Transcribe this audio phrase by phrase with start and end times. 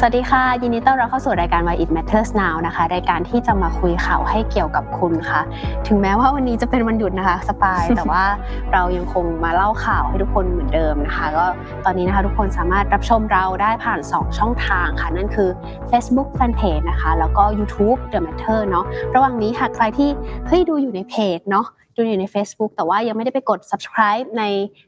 [0.00, 5.40] สวัสดีค่ะ ยินดีต้อนรับเข้าสู่รายการ Why It Matters Now นะคะ รายการที่จะมาคุยข่าวให้เกี่ยวกับคุณค่ะ
[5.88, 8.24] ถึงแม้ว่าวันนี้จะเป็นวันหยุดนะคะสปายแต่ว่า
[8.72, 11.46] เรายังคงมาเล่าข่าวให้ทุกคนเหมือนเดิมนะคะก็
[11.84, 15.50] ตอนนี้นะคะทุกคนสามารถรับชมเราได้ผ่าน 2 ช่องทางค่ะ นั่นคือ
[15.90, 20.08] Facebook Fanpage นะคะ แล้วก็ YouTube The Matter เนาะระหว่างนี้หากใครที่
[20.46, 24.44] เฮ้ยดูอยู่ในเพจเนาะดูอยู่ใน Facebook แต่ว่ายังไม่ได้ไปกด subscribe ใน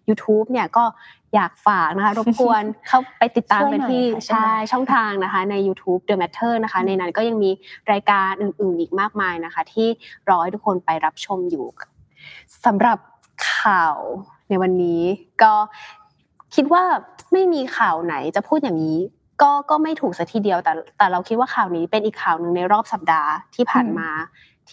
[0.09, 0.84] YouTube เนี่ยก็
[1.34, 7.51] อยากฝากนะคะรบกวนเข้าไปติดตามกันที่ใช่ช่องทางนะคะใน YouTube The Matter นะคะในนั้นก็ยังมี
[7.93, 9.89] รายการอื่นๆอีกมากมายนะคะ ที่
[10.29, 11.66] รอให้ทุกคนไปรับชมอยู่
[12.65, 12.98] สำหรับ
[13.55, 13.97] ข่าว
[14.48, 15.03] ในวันนี้
[15.43, 15.53] ก็
[16.55, 16.83] คิดว่า
[17.33, 18.98] ไม่มีข่าวไหนจะพูดอย่างนี้
[19.42, 24.08] ก็ก็ไม่ถูกสัทีเดียวแต่แต่เราคิดว่าข่าวนี้เป็นอีกข่าวหนึ่งในรอบสัปดาห์ที่ผ่านมา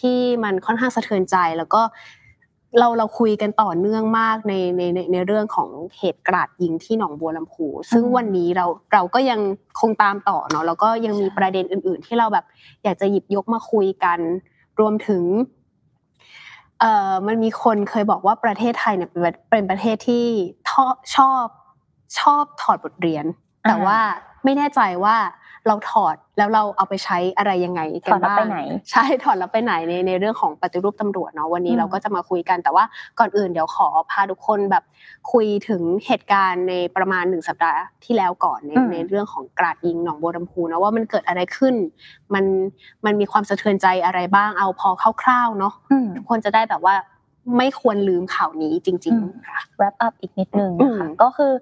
[0.10, 1.82] ี่มันค่อนข้างสะเทือนใจแล้วก็
[2.78, 9.40] เราเราคุยกันต่อเนื่องมากในในในในเรื่องของเหตุกราดยิงที่หนองบัวลำพู ซึ่งวันนี้เราเราก็ยัง
[9.80, 12.44] คงตามต่อเนาะแล้วก็ยังมีประเด็นอื่น ๆ ที่เราแบบ
[12.84, 14.18] อยากจะหยิบยกมาคุยกัน
[14.80, 15.22] รวมถึง
[16.80, 20.26] เอ่อมันมีคนเคยบอกว่าประเทศไทยเนี่ยเป็นเป็นประเทศที่
[20.70, 20.94] ชอบ
[22.18, 23.24] ชอบถอดบทเรียน
[23.68, 23.98] แต่ว่า
[24.44, 25.16] ไม่แน่ใจว่า
[25.66, 28.46] เราถอดแล้วเราเอาไปใช้อะไรยังไงกันบ้าง
[28.90, 32.84] ใช่ถอดแล้วไปไหนในในเรื่องของปฏิรูปตำรวจเนาะวันนี้เราก็จะมาคุยกันแต่ว่า
[33.18, 34.84] ก่อนอื่นเดี๋ยวขอพาทุกคนแบบ
[35.32, 41.74] คุยถึงเหตุการณ์ในประมาณหนึ่งสัปดาห์ที่แล้วก่อนในในเรื่องของกราดยิงหนองบัวลำพูนะว่ามันเกิดอะไรขึ้น
[42.34, 42.44] มัน
[43.04, 44.88] มันมีความสะเทือนใจอะไรบ้างเอาพอ
[45.22, 45.74] คร่าวๆเนาะ
[46.16, 46.96] ทุกคนจะได้แบบว่า
[47.58, 51.52] ไม่ควรลืมข่าวนี้จริง ๆ ค่ะ wrap up อีกนิดนึงนะคะก็คือ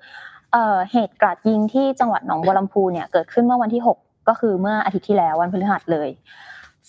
[0.92, 6.08] เหตุกราดยิงที่จังหวัดหนองบัวลำพูเนี่ยเกิดขึ้นเมื่อวันที่ 6 ก็คือเมื่ออาทิตย์ที่แล้ววันพฤหัสเลย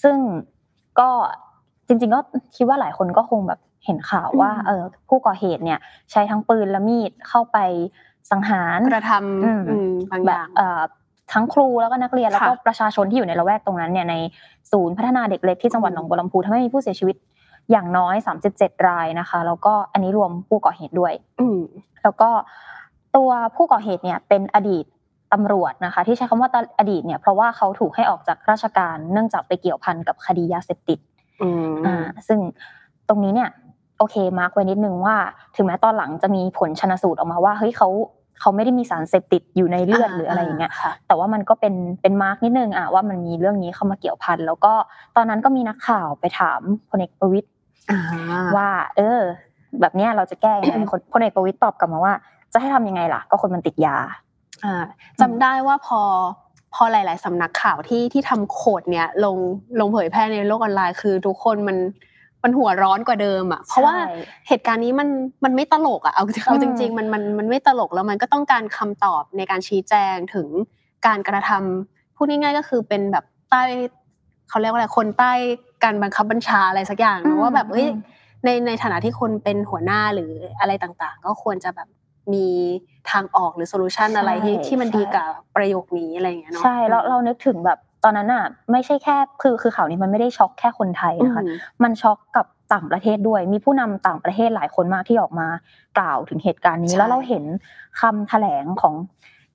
[0.03, 0.17] ซึ่ง
[0.99, 1.09] ก็
[1.87, 2.19] จริง ๆ ก็
[2.55, 5.79] คิดว่าหลายคนก็คงแบบเห็นข่าวว่าเออผู้ก่อเหตุเนี่ย
[6.11, 7.57] ใช้ทั้งปืนและมีดเข้าไป
[8.31, 10.47] สังหารกระทำบางอย่าง
[11.33, 14.15] ทั้งครูแล้วก็นักเรียนแล้วก็ประชาชนที่อยู่ในละแวกตรงนั้นเนี่ยใน
[14.71, 17.15] ศูนย์พัฒนาเด็กเล็กที่จังหวัดหนองบัวลำพูทำให้มีผู้เสียชีวิต
[17.71, 18.15] อย่างน้อย
[18.51, 21.13] 37 รายนะคะ แล้วก็อันนี้รวมผู้ก่อเหตุด้วย
[22.03, 22.29] แล้วก็
[23.15, 24.85] ตัวผู้ก่อเหตุเนี่ยเป็นอดีต
[25.33, 30.99] ตำรวจนะคะ ที่ใช้คำว่าอดีตเนี่ยเพราะว่าเขาถูกให้ออกจากราชการ เนื่องจากไปเกี่ยวพันกับคดียาเสพติด
[31.85, 32.39] อ่าซึ่ง
[33.09, 33.49] ตรงนี้เนี่ย
[33.97, 35.15] โอเคมาร์กไว้นิดนึงว่า
[35.55, 37.89] ถึงแม้ตอนหลังจะมีผลชนสูตรออกมาว่าเฮ้ยเขา
[38.39, 40.71] เขาไม่ได้มีสารเสพติดอยู่ในเลือดหรืออะไรอย่างเงี้ย
[41.07, 44.73] แต่ว่ามันก็เป็นเป็นมาร์กนิดนึงอะว่ามันมีเรื่องนี้เข้ามาเกี่ยวพันแล้วก็
[45.15, 47.47] ตอนนั้นก็มีนักข่าวไปถามพลเอกประวิตย
[48.55, 49.19] ว่า เออ
[49.81, 52.13] แบบเนี้ยเราจะแก้ยังไงพลเอกประวิตยตอบกลับมาว่า
[52.57, 53.97] จะให้ทำยังไงล่ะ ก็คนมันติดยา
[55.21, 56.01] จำได้ว่าพอ
[56.73, 59.37] พอหลาย ๆสำนักข่าวที่ที่ทำโคดเนี้ยลง
[59.79, 61.77] ลงเผยแพร่ในโลกออนไลน์คือทุกคนมัน
[62.43, 63.95] มันหัวร้อนกว่าเดิมอะเพราะว่า
[64.47, 65.09] เหตุการณ์นี้มัน
[65.43, 70.47] มันไม่ตลกอะเอาเอาจริง ๆ มันมันมันไม่ตลกแล้วมันก็ต้องการคำตอบในการชี้แจงถึง
[71.05, 73.63] การกระทำพูดง่ายๆก็คือเป็นแบบใต้
[74.49, 75.31] เขาเรียกว่าอะไรคนใต้
[75.83, 77.87] การบังคับบัญชาอะไรสักอย่างว่าแบบเฮ้ย
[78.43, 81.87] ในในฐานะที่คนเป็นหัวหน้าหรืออะไรต่างๆ ก็ควรจะแบบ
[82.33, 82.47] มี
[83.11, 91.43] ทางออกหรือโซลูชันอะไรที่ที่มันดีกับประโยคนี้อะไรอย่างเงี้ยเนาะใช่แล้วเรานึกถึงแบบตอนนั้นอะไม่ใช่แค่คือคือข่าวนี้มันไม่ได้ช็อกแค่คนไทยนะคะ
[91.83, 95.47] มันช็อกกับต่างประเทศด้วย มีผู้นำต่างประเทศหลายคนมากที่ออกมา
[95.97, 97.43] กล่าวถึงเหตุการณ์นี้ แล้วเราเห็น
[98.01, 98.93] คำแถลงของ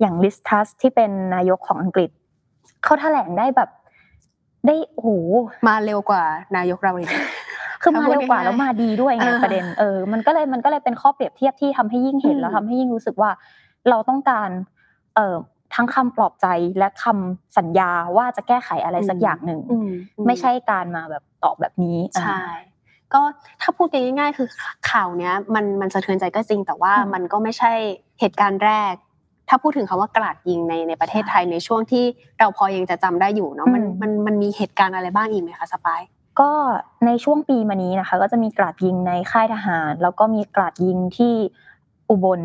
[0.01, 2.11] อย่างลิสทัสที่เป็นนายกของอังกฤษ
[2.85, 3.71] เขาแถลงได้แบบ
[4.67, 5.09] ได้โอ้โห
[5.67, 6.23] มาเร็วกว่า
[6.57, 7.09] นายกเราเลย
[7.83, 13.31] คือมาเร็วกว่าแล้วมาดีด้วยไงประเด็นเออมันก็เลยมันก็เลยเป็นข้อเปรียบเทียบที่ทำให้ยิ่งเห็นแล้วทำให้ยิ่งรู้สึกว่า
[13.89, 14.51] เราต้องการ
[15.15, 15.37] เอ่อ
[15.75, 16.47] ทั้งคำปลอบใจ
[16.79, 19.61] และคำสัญญาว่าจะแก้ไขอะไรสักอย่างหนึ่ง
[20.27, 22.43] ไม่ใช่การมาแบบตอบแบบนี้ใช่
[23.15, 23.23] ก็
[23.61, 24.49] ถ้าพูดง่ายๆ คือ
[24.91, 27.73] ข่าวเนี้ยมันมันสะเทือนใจก็จริง แต่ว่ามันก็ไม่ใช่
[28.21, 28.95] เหตุการณ์แรก
[29.49, 32.05] ถ้าพูดถึงคำว่ากราดยิงในในประเทศไทยในช่วงที่
[32.39, 36.01] เราพอยังจะจำได้อยู่เนาะมันมันมันมีเหตุการณ์อะไรบ้างอีกไหมคะสปาย
[36.41, 36.51] ก็
[37.07, 41.35] ในช่วงปีมานี้นะคะ ก็จะมีกราดยิงในค่ายทหาร แล้วก็มีกราดยิงที่
[42.11, 42.41] อุบล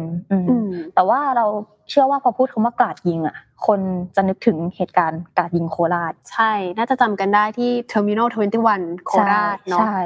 [0.95, 1.45] แต่ว่าเรา
[1.89, 3.37] เชื่อว่าพอพูดคำว่ากราดยิงอะ
[3.67, 3.79] คน
[4.15, 8.29] จะนึกถึงเหตุการณ์กราดยิงโคราช ใช่ น่าจะจำกันได้ที่ Terminal
[8.67, 9.97] 21 โคราชเนาะใช่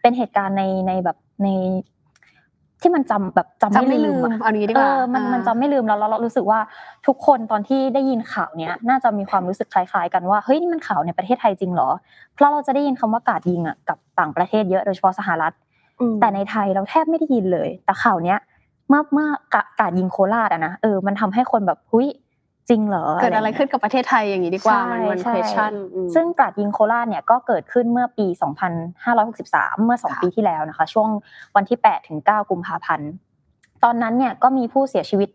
[0.00, 1.48] เป็นเหตุการณ์ในในแบบใน
[2.84, 6.60] ที่มันจำแบบจำไม่ลืมอันนี้ดีกว่ามันมันจำไม่ลืมแล้วเรารู้สึกว่า
[7.06, 11.88] ทุกคนตอนที่ได้ยินข่าวเนี้ยน่าจะมีความรู้สึกคล้ายๆ กันว่าเฮ้ยนี่มันข่าวในประเทศไทยจริงเหรอ
[12.34, 15.52] เพราะเราจะได้ยินคำว่ากาดยิงอะกับต่างประเทศเยอะโดยเฉพาะสหรัฐ
[16.20, 18.38] แต่ในไทยเราแทบไม่ได้ยินเลย แต่ข่าวเนี้ย
[18.88, 19.28] เมื่อเมื่อ
[19.80, 22.06] กาดยิงโคราชอะนะเออมันทำให้คนแบบหุ้ย
[22.68, 28.26] จริงเหรอเกิดอะไรขึ้นกับประเทศไทยอย่างนี้ดีกว่ามันมันใช่ question อืมซึ่งกราดยิงโคราชเนี่ยก็เกิดขึ้นเมื่อปี
[29.04, 31.08] 2563 เมื่อ2ค่ะปีที่แล้วนะคะ ช่วง
[31.56, 33.10] วันที่ 8 ถึง 9 กุมภาพันธ์
[33.84, 35.28] ตอนนั้นเนี่ยก็มีผู้เสียชีวิต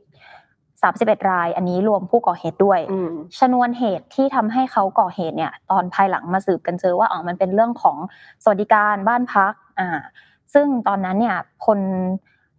[0.61, 7.97] 31 ราย อันนี้รวมผู้ก่อเหตุด้วยอืมชนวนเหตุที่ทำให้เขาก่อเหตุเนี่ย ตอนภายหลังมาสืบกันเจอว่าอ๋อมันเป็นเรื่องของ
[8.43, 9.89] สวัสดิการบ้านพักอ่า
[10.53, 11.35] ซึ่งตอนนั้นเนี่ย
[11.65, 11.79] พล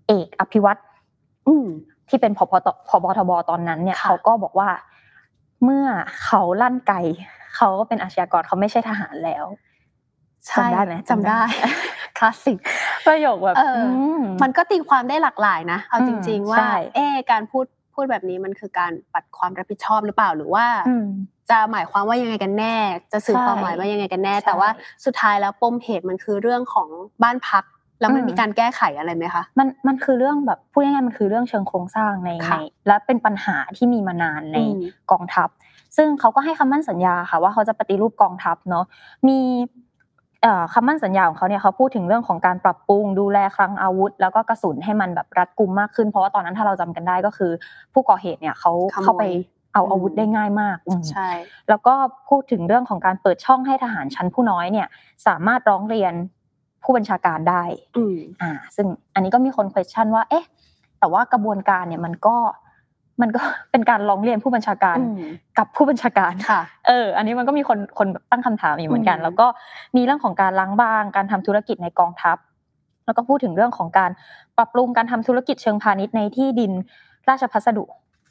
[0.08, 0.80] เอกอภิวัตร
[1.48, 1.66] อืม
[2.10, 4.68] ที่เป็นพบตพบทบตอนนั้นเนี่ยค่ะเขาก็บอกว่า
[5.64, 5.86] เมื่อ
[6.24, 6.94] เขาลั่นไก
[7.56, 9.44] เขาก็เป็นอาชญากรเขาไม่ใช่ทหารแล้ว
[10.46, 11.40] ใช่จำได้ไหมจำได้
[12.18, 12.58] คลาสสิก
[13.06, 13.78] ประโยคแบบเอออ
[14.20, 21.06] มมันก็ตีความได้หลากหลายนะเอาอืมจริง ๆ ว่าใช่เอ๊ะการพูดพูดแบบนี้มันคือการปัดความรับผิดชอบหรือเปล่าหรือว่าอืม
[21.50, 22.76] จะหมายความว่ายังไงกันแน่
[23.12, 24.68] จะสื่อใช่ความหมายว่ายังไงกันแน่ใช่แต่ว่า
[25.04, 26.88] สุดท้ายแล้วปมเหตุมันคือเรื่องของ
[27.22, 27.64] บ้านพัก
[28.00, 34.80] แล้วมันอืมมีการแก้ไขอะไรไหมคะมันมันคือเรื่องแบบพูดง่ายๆมันคือเรื่องเชิงโครงสร้างในค่ะในและเป็นปัญหาที่มีมานานในอืม
[35.10, 35.48] กองทัพ
[35.96, 38.84] ซึ่งเขาก็ให้คำมั่นสัญญาค่ะว่าเขาจะปฏิรูปกองทัพเนาะ
[39.28, 39.38] มี
[40.42, 47.50] เอ่อคำมั่นสัญญาของเขาเนี่ยเขาพูดถึงเรื่องของการปรับปรุงดูแลคลังอาวุธ แล้วก็กระสุนให้มันแบบรัดกุมมากขึ้น เพราะว่าตอนนั้นถ้าเราจำกันได้ก็คือ
[47.92, 49.24] ผู้ก่อเหตุเนี่ยเขาขโมยเข้าไป
[49.74, 51.28] เอาอืมอาวุธได้ง่ายมากอืมใช่
[51.68, 51.94] แล้วก็
[52.28, 54.88] พูดถึงเรื่องของการเปิดช่องให้ทหารชั้นผู้น้อยเนี่ย
[55.26, 56.12] สามารถร้องเรียน
[56.82, 57.62] ผู้บัญชาการได้
[57.96, 60.44] อืมอ่า ซึ่งอันนี้ก็มีคน question ว่า เอ๊ะ
[60.98, 62.36] แต่ว่ากระบวนการเนี่ยมันก็
[63.22, 69.46] มันก็เป็นการร้องเรียนผู้บัญชาการอืมกับผู้บัญชาการค่ะ เออ อันนี้มันก็มีคนคนแบบตั้งคำถามอยู่เหมือนกันอืมแล้วก็
[69.96, 72.36] มีเรื่องของการล้างบาง การทำธุรกิจในกองทัพ
[73.06, 74.10] แล้วก็พูดถึงเรื่องของการ
[74.56, 76.72] ปรับปรุงการทำธุรกิจเชิงพาณิชย์ในที่ดิน
[77.28, 77.84] ราชพัสดุ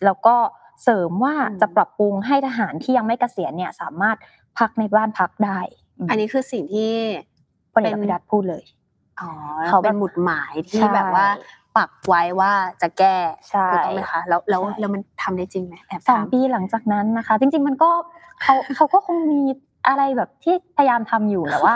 [0.06, 0.36] แล้วก็
[0.84, 4.18] เสริมว่าจะปรับปรุงให้ทหารที่ยังไม่เกษียณเนี่ยสามารถ
[4.60, 5.60] พักในบ้านพักได้
[6.06, 6.94] มอันนี้คือสิ่งที่
[7.74, 8.64] พลเอกอภิรัตน์พูดเลย
[9.22, 9.30] อ๋อ
[9.68, 11.28] เขาแบบเป็นหมุดหมายที่ใช่แบบว่า
[11.78, 12.52] ปักไว้ว่า
[12.82, 13.18] จะแก้
[13.50, 17.90] ใช่ถูกต้องไหมคะแล้วแล้วใช่แล้วมันทำได้จริงไหมแอบสองถามปีหลังจากนั้นนะคะ จริง ๆ มันก็
[18.42, 19.42] เขาเขาก็คงมี
[19.88, 21.74] อะไรแบบที่พยายามทำอยู่แต่ว่า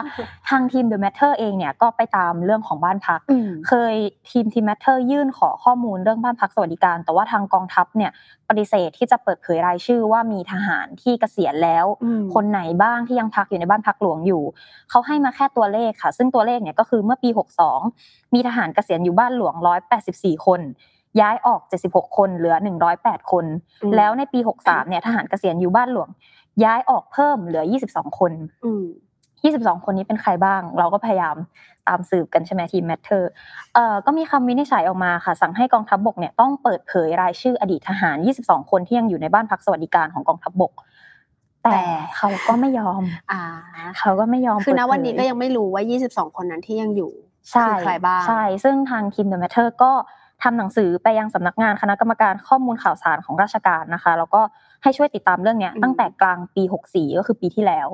[0.50, 3.96] ทางทีม The Matter เองเนี่ยก็ไปตามเรื่องของบ้านพักอืมเคย
[4.30, 8.12] ทีมทีม Matter ยื่นขอข้อมูลเรื่องบ้านพักสวัสดิการ แต่ว่าทางกองทัพเนี่ย
[8.50, 14.44] ปฏิเสธที่จะเปิดเผยรายชื่อว่ามีทหารที่เกษียณแล้วอืมคนไหนบ้างที่ยังพักอยู่ในบ้านพักหลวงอยู่
[14.90, 17.30] เขาให้มาแค่ตัวเลขค่ะ ซึ่งตัวเลขเนี่ยก็คือเมื่อปี
[17.82, 19.56] 62 มีทหารเกษียณอยู่บ้านหลวง
[20.00, 20.62] 184 คน
[21.22, 22.56] ย้ายออก 76 คน เหลือ
[22.94, 23.46] 108 คน
[23.84, 26.10] อืมแล้วในปี 63 เนี่ย ทหารเกษียณอยู่บ้านหลวง
[26.64, 28.32] ย้ายออกเพิ่มเหลือ 22 คน
[28.66, 28.86] อืม
[29.44, 31.36] 22 คนนี้เป็นใครบ้าง เราก็พยายาม
[31.88, 33.32] ตามสืบกันใช่ไหมทีม Matter
[33.74, 40.74] เอ่อก็มีคำวินิจฉัยออกมาค่ะ สั่งให้กองทัพบกเนี่ยต้องเปิดเผยรายชื่ออดีตทหาร 22 คนที่ยังอยู่ในบ้านพักสวัสดิการของกองทัพบก
[41.64, 41.80] แต่
[42.16, 43.42] เขาก็ไม่ยอม อ่า
[44.00, 47.12] เขาก็ไม่ยอม คือณเปิดเผยวันนี้ก็ยังไม่รู้ว่า 22 คนนั้นที่ยังอยู่
[47.52, 49.92] ใช่คือใครบ้างใช่ ซึ่งทางทีม The Matter ก็
[50.44, 54.42] ทำหนังสือไปยังสำนักงานคณะกรรมการข้อมูลข่าวสารของราชการนะคะ แล้วก็
[54.84, 57.88] ให้ช่วยติดตามเรื่องเนี้ยอืมตั้งแต่กลางปี 64 ก็คือปีที่แล้ว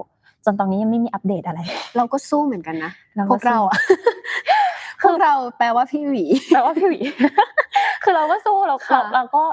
[0.46, 1.60] จนตอนนี้ยังไม่มีอัปเดตอะไร
[1.98, 3.78] เราก็สู้เหมือนกันนะเราก็พวกเราอะ
[5.02, 7.00] พสู้วกเราแปลว่าพี่หวีแปลว่าพี่หวี
[8.04, 9.44] คือเราก็สู้เราค่ะเราเราก็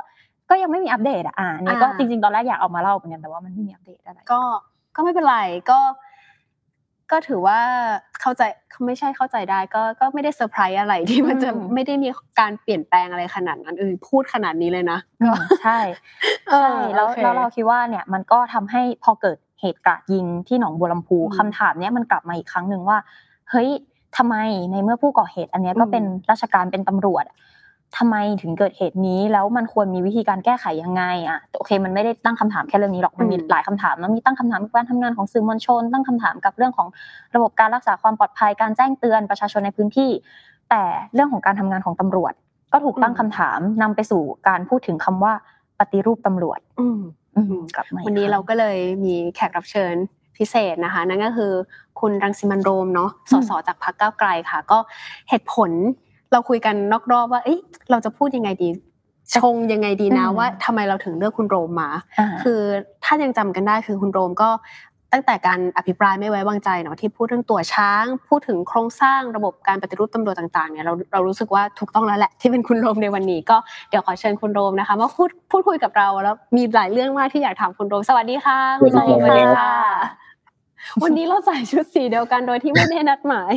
[0.50, 4.41] ก็ยังไม่มีอัปเดตอะอ่าอันนี่ก็อ่าจริงๆตอนแรกอยากเอามาเล่าเหมือนกันแต่ว่ามันไม่มีอัปเดตอะไรก็
[4.97, 5.39] ก็ไม่เป็นไร
[5.71, 5.79] ก็
[7.11, 7.58] ก็ถือว่า
[8.20, 8.43] เข้าใจ
[8.87, 12.08] ไม่ใช่เข้าใจได้ก็ก็ไม่ได้เซอร์ไพรส์อะไรที่มันจะอืมไม่ได้มี
[12.41, 15.79] การเปลี่ยนแปลงอะไรขนาดนั้นเออพูดขนาดนี้เลยนะอืมใช่
[16.49, 22.98] เออใช่แล้วโอเคแล้วเราคิดว่าเนี่ยมันก็ทำให้พอเกิดเหตุกราดยิงที่หนองบัวลำพูอืมคำถามเนี้ยมันกลับมาอีกครั้งหนึ่งว่า
[23.51, 23.69] เฮ้ย
[24.17, 24.36] ทำไม
[24.72, 27.25] ในเมื่อผู้ก่อเหตุอันเนี้ยก็อืมเป็นราชการเป็นตำรวจ
[27.96, 36.88] ทำไมถึงเกิดเหตุนี้แล้วมันควรมีวิธีการแก้ไขยังไงอะโอเค มันไม่ได้ตั้งคำถามแค่เรื่องนี้หรอกมันมีอืมหลายคำถามแล้วมีตั้งคำถามกับการทำงานของสื่อมวลชน ตั้งคำถามกับเรื่องของ
[37.34, 40.10] ระบบการรักษาความปลอดภัยการแจ้งเตือนประชาชนในพื้นที่
[40.70, 40.82] แต่
[41.14, 42.32] เรื่องของการทำงานของตำรวจ
[42.72, 45.32] ก็ถูกตั้งคำถามนำไปสู่การพูดถึงคำว่า
[45.78, 47.00] ปฏิรูปตำรวจอืม
[47.36, 49.94] อืมกลับมาอีกวันนี้คงเราก็เลยมีแขกรับเชิญ
[50.36, 51.52] พิเศษนะคะ นั่นก็คือ
[52.00, 54.78] คุณรังสิมันต์โรมเนาะสอืมสจากพรรคก้าวไกลค่ะ ก็
[55.28, 55.70] เหตุผล
[56.33, 57.59] เราคุยกันนอกรอบว่าเอ้ย
[57.91, 58.69] เราจะพูดยังไงดี
[59.37, 62.61] ชงยังไงดีนะอืมว่าทำไมเราถึงเลือกคุณโรมมาอ่าคือ
[63.05, 64.51] ถ้ายังจำกันได้คือคุณโรมก็
[65.13, 73.56] ตั้งแต่การอภิปรายไม่ไว้วางใจเนาะที่พูดเรื่องตัวช้าง พูดถึงโครงสร้างระบบการปฏิรูปตำรวจต่างๆเนี่ยเราเรารู้สึกว่าถูกต้องแล้วแหละที่เป็นคุณโรมในวันนี้ ก็
[73.91, 79.73] เดี๋ยวขอเชิญคุณโรมนะคะมาพูดพูดคุยกับเราแล้วมีหลายเรื่องมากที่อยากถามคุณโรมสวัสดีค่ะคุณโรมสวัสดีค่ะ
[81.03, 83.53] วันนี้เราใส่ชุดสีเดียวกันโดยที่ไม่ได้นัดหมาย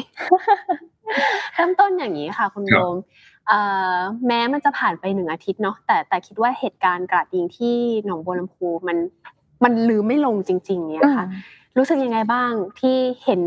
[1.54, 2.96] เริ่มต้นอย่างนี้ค่ะ คุณโรม
[3.48, 3.60] เอ่
[3.94, 3.98] อ
[4.28, 7.76] แม้มันจะผ่านไปหนึ่งอาทิตย์เนาะแต่แต่คิดว่าเหตุการณ์กราดยิงที่
[8.06, 8.98] หนองบัวลำพูมัน
[9.64, 11.26] มันลืมไม่ลงจริง ๆ เนี่ยค่ะ
[11.78, 13.42] รู้สึกยังไงบ้างที่เห็น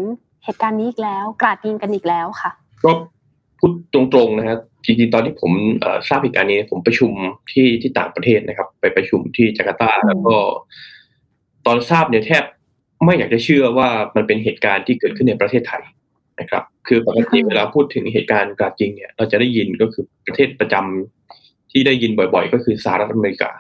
[0.45, 2.50] เหตุการณ์นี้อีกแล้ว กราดยิงกันอีกแล้วค่ะ
[2.85, 2.90] ก็
[3.59, 5.52] พูดตรงๆนะครับจริงๆตอนที่ผม
[6.09, 7.11] ทราบเหตุการณ์นี้ ผมประชุม
[7.52, 10.37] ที่ที่ต่างประเทศนะครับ ไปประชุมที่จาการ์ตาแล้วก็
[11.66, 12.45] ตอนทราบเนี่ยแทบ
[13.04, 15.83] ไม่อยากจะเชื่อว่ามันเป็นเหตุการณ์ที่เกิดขึ้นในประเทศไทย
[16.42, 23.50] นะครับ คือปกติเวลาพูดถึงเหตุการณ์กราดยิงเนี่ย เราจะได้ยินก็คือประเทศประจำที่ได้ยินบ่อย ๆ ก็คือสหรัฐอเมริกา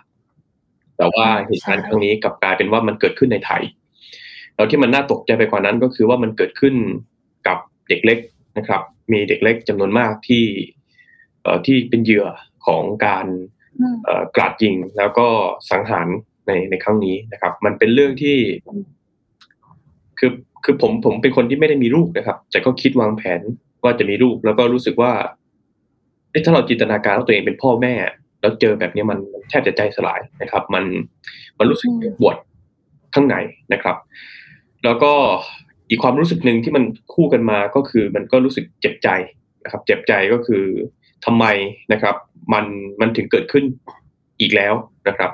[0.96, 3.62] แต่ว่าเหตุการณ์ครั้งนี้กลับกลายเป็นว่ามันเกิดขึ้นในไทย
[4.54, 6.74] แล้วที่มันน่าตกใจไปกว่านั้นก็คือว่ามันเกิดขึ้น
[7.46, 7.58] กับ
[7.88, 8.18] เด็กเล็ก
[8.58, 10.44] นะครับ มีเด็กเล็กจำนวนมากที่
[11.42, 12.26] เอ่อที่เป็นเหยื่อ
[12.66, 13.26] ของการ
[14.36, 15.28] กราดยิงแล้วก็
[15.70, 16.08] สังหาร
[16.46, 18.36] ในในครั้งนี้นะครับ มันเป็นเรื่องที่
[20.18, 20.30] คือ
[20.64, 23.40] คือผมผมเป็นคนที่ไม่ได้มีลูกนะครับ แต่ก็คิดวางแผน
[23.84, 25.12] ว่าจะมีลูก แล้วก็รู้สึกว่า
[26.44, 27.94] ถ้าเราจินตนาการว่าตัวเองเป็นพ่อแม่
[28.40, 30.84] แล้วเจอแบบนี้มันแทบจะใจสลายนะครับ มัน
[31.58, 31.90] มันรู้สึก
[32.20, 32.36] ปวด
[33.14, 33.36] ข้างใน
[33.72, 33.96] นะครับ
[34.84, 35.12] แล้วก็
[35.90, 39.08] อีกความรู้สึกหนึ่งที่มันคู่กันมาก็คือมันก็รู้สึกเจ็บใจ
[39.64, 40.64] นะครับ เจ็บใจก็คือ
[41.24, 41.44] ทำไม
[41.92, 42.16] นะครับ
[42.52, 42.64] มัน
[43.00, 43.64] มันถึงเกิดขึ้น
[44.40, 44.74] อีกแล้ว
[45.08, 45.30] นะครับ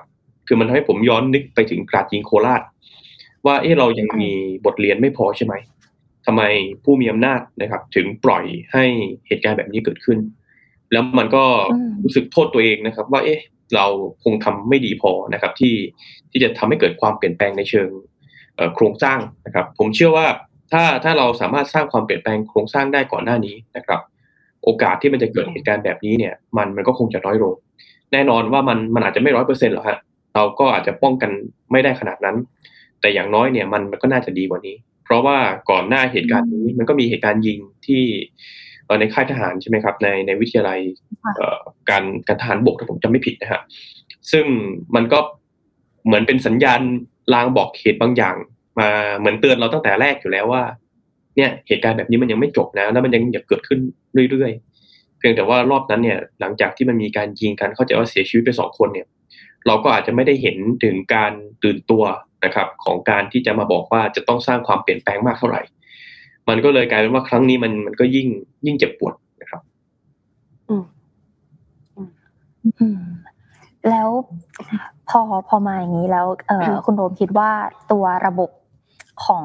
[0.47, 2.63] คือมันทำให้ผมย้อนนึกไปถึงกราดยิงโคราช
[3.49, 4.31] ว่าเออเรายังมี
[4.64, 5.55] บทเรียนไม่พอใช่ไหม
[6.26, 6.43] ทำไม
[6.85, 8.85] ผู้มีอำนาจนะครับ ถึงปล่อยให้
[9.26, 10.19] เหตุการณ์แบบนี้เกิดขึ้น
[10.93, 11.45] แล้วมันก็
[12.05, 13.40] รู้สึกโทษตัวเองนะครับ ว่า เอ๊ะ
[13.75, 13.87] เรา
[14.25, 15.75] คงทำไม่ดีพอนะครับ ที่
[16.31, 17.88] ที่จะทำให้เกิดความเปลี่ยนแปลงในเชิง
[18.75, 20.26] โครงสร้างนะครับ ผมเชื่อว่า
[20.73, 24.00] ถ้าถ้าเราสามารถสร้างความเปลี่ยนแปลงโครงสร้างได้ก่อนหน้านี้นะครับ
[24.64, 27.55] โอกาสที่มันจะเกิดเหตุการณ์แบบนี้เนี่ย มันมันก็คงจะน้อยลง
[28.12, 29.99] แน่นอนว่ามันมันอาจจะไม่ร้อยเปอร์เซ็นต์หรอกฮะ
[30.35, 31.31] เราก็อาจจะป้องกัน
[31.73, 32.37] ไม่ได้ขนาดนั้น
[33.09, 35.38] แต่อย่างน้อยเนี่ยมันมันก็น่าจะดีกว่านี้ เพราะว่า
[35.71, 38.03] ก่อนหน้าเหตุการณ์นี้มันก็มีเหตุการณ์ยิงที่
[39.00, 40.79] ในค่ายทหารใช่ไหมครับ ในในวิทยาลัย
[41.91, 43.61] การการทหารบกถ้าผมจำไม่ผิดนะฮะ
[44.33, 44.47] ซึ่ง
[44.95, 45.19] มันก็
[46.07, 46.81] เหมือนเป็นสัญญาณ
[47.35, 48.37] ลางบอกเหตุบางอย่าง
[48.79, 48.88] มา
[49.19, 50.62] เหมือนเตือนเราตั้งแต่แรกอยู่แล้วว่า
[51.37, 53.81] เนี่ยเหตุการณ์แบบนี้มันยังไม่จบนะ แล้วมันยังจะเกิดขึ้น
[54.31, 59.07] เรื่อยๆ เพียงแต่ว่ารอบนั้นเนี่ย หลังจากที่มันมีการยิงกันเข้าใจว่าเสียชีวิตไปสองคนเนี่ย
[59.67, 62.05] เราก็อาจจะไม่ได้เห็นถึงการตื่นตัว
[62.45, 65.62] นะครับของการที่จะมาบอกว่าจะต้องสร้างความเปลี่ยนแปลงมากเท่าไหร่
[66.49, 68.28] มันก็เลยกลายเป็นว่าครั้งนี้มันมันก็ยิ่ง
[68.66, 69.61] ยิ่งเจ็บปวดนะครับ
[70.68, 70.85] อืม
[72.80, 73.00] อืม
[73.90, 74.09] แล้ว
[75.09, 77.50] พอพอมาอย่างนี้แล้ว เออคุณโรมคิดว่า
[77.92, 78.50] ตัวระบบ
[79.25, 79.45] ของ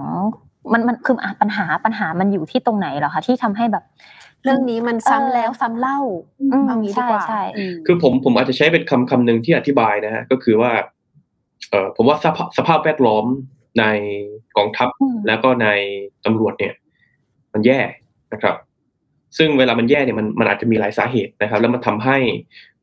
[0.74, 3.84] มันมันคืออะปัญหาปัญหามันอยู่ที่ตรงไหนเหรอคะที่ทำให้แบบ
[4.44, 6.00] เรื่องนี้มันซ้ำแล้วซ้ำเล่า
[6.68, 7.44] เอางี้ดีกว่าใช่
[7.86, 10.92] คือผมผมอาจจะใช้เป็นคำคำหนึ่งที่อธิบายนะฮะก็คือว่าเออ
[11.96, 13.26] ผมว่าสภาพสภาพแวดล้อม
[13.80, 13.86] ใน
[14.58, 14.90] กองทัพ
[15.28, 15.68] แล้วก็ใน
[16.26, 16.74] ตำรวจเนี่ย
[17.54, 17.80] มันแย่
[18.34, 18.56] นะครับ
[19.38, 22.18] ซึ่งเวลามันแย่เนี่ยมันมันอาจจะมีหลายสาเหตุนะครับ แล้วมันทำให้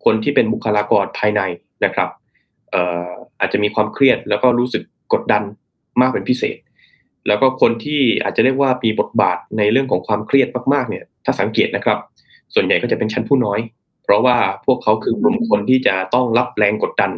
[0.05, 1.41] คนที่เป็นบุคลากรภายใน
[1.85, 2.09] นะครับ
[2.71, 4.83] เอ่ออาจจะมีความเครียดแล้วก็รู้สึก
[5.13, 5.43] กดดัน
[6.01, 6.57] มากเป็นพิเศษ
[7.27, 11.99] แล้วก็คนที่อาจจะเรียกว่ามีบทบาทในเรื่องของความเครียดมากๆเนี่ย ถ้าสังเกตนะครับ
[12.55, 13.61] ส่วนใหญ่ก็จะเป็นชั้นผู้น้อย
[14.05, 17.13] เพราะว่าพวกเขาคือกลุ่มคนที่จะต้องรับแรงกดดัน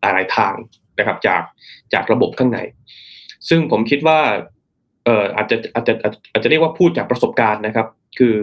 [0.00, 0.54] หลายทาง
[0.98, 1.42] นะครับจาก
[1.92, 2.58] จากระบบข้างใน
[3.48, 4.18] ซึ่งผมคิดว่า
[5.04, 5.94] เอ่ออาจจะอาจจะ
[6.32, 7.86] อาจจะเรียกว่าพูดจากประสบการณ์นะครับ
[8.18, 8.36] คือ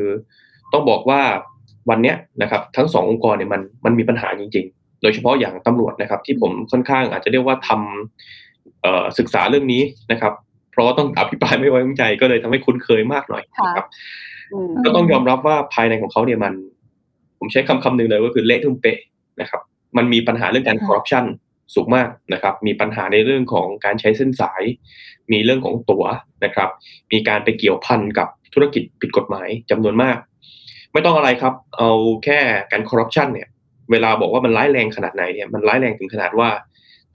[0.74, 1.22] ต้องบอกว่า
[1.90, 9.82] วันเนี้ยนะครับทั้งสององค์กรเนี่ยมันมันมีปัญหาจริง ๆ โดยเฉพาะอย่างตำรวจนะครับ ที่ผมค่อนข้างอาจจะเรียกว่าทำศึกษาเรื่องนี้
[10.12, 10.34] นะครับ
[10.72, 13.86] เพราะต้องอภิปรายไม่ไว้วางใจก็เลยทำให้คุ้นเคยมากหน่อยนะครับ
[14.86, 16.54] ก็ต้องยอมรับว่าภายในของเขาเนี่ยมัน
[17.40, 18.98] ผมใช้คำคำหนึ่งเลยก็คือเละทุ่มเปะ
[19.42, 19.62] นะครับ
[19.98, 21.26] มันมีปัญหาเรื่องการคอร์รัปชัน
[21.74, 24.64] สูงมากนะครับ มีปัญหาในเรื่องของการใช้เส้นสาย
[25.32, 26.06] มีเรื่องของตั๋ว
[26.46, 26.70] นะครับ
[27.12, 30.18] มีการไปเกี่ยวพันกับธุรกิจผิดกฎหมายจำนวนมาก
[30.94, 31.92] ไม่ต้องอะไรครับ เอา
[32.24, 32.40] แค่
[32.72, 33.48] การคอร์รัปชันเนี่ย
[33.92, 36.50] เวลาบอกว่ามันร้ายแรงขนาดไหนเนี่ย มันร้ายแรงถึงขนาดว่า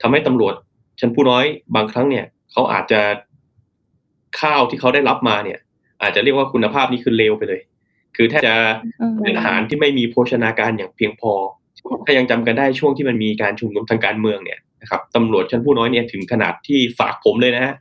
[0.01, 0.55] ทำให้ตำรวจ
[0.99, 3.01] ชั้นผู้น้อยบางครั้งเนี่ยเขาอาจจะ
[4.39, 5.59] ข้าวที่เขาได้รับมาเนี่ย
[6.01, 7.61] อาจจะเรียกว่าคุณภาพนี้คือเลวไปเลย
[8.15, 8.55] คือแทบจะ
[9.23, 11.33] เป็นอาหารที่ไม่มีโภชนาการอย่างเพียงพอ
[12.05, 17.73] ถ้ายังจำกันได้ช่วงที่มันมีการชุมนุมทางการเมืองเนี่ยนะครับตำรวจชั้นผู้น้อยเนี่ยถึงขนาดที่ฝากผมเลยนะฮะ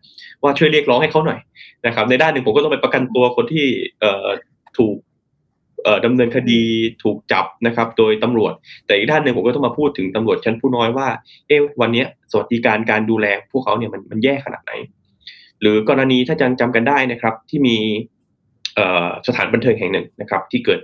[0.43, 1.41] ว่าช่วยเรียกร้องให้เขาหน่อย
[1.87, 3.67] นะครับ ในด้านหนึ่งผมก็ต้องไปประกันตัวคนที่
[4.01, 4.27] เอ่อ
[4.79, 4.97] ถูก
[5.85, 6.63] เอ่อดำเนินคดี
[7.03, 8.53] ถูกจับนะครับ โดยตำรวจ
[8.87, 11.09] แต่อีกด้านหนึ่งผมก็ต้องมาพูดถึงตำรวจชั้นผู้น้อยว่า
[11.47, 14.73] เอ๊ะวันนี้สวัสดิการการดูแลพวกเขาเนี่ยมันมันแย่ขนาดไหน
[15.61, 17.77] หรือกรณีถ้ายังจำกันได้นะครับ ที่มี
[18.75, 20.81] เอ่อสถานบันเทิงแห่งหนึ่งนะครับ ที่เกิด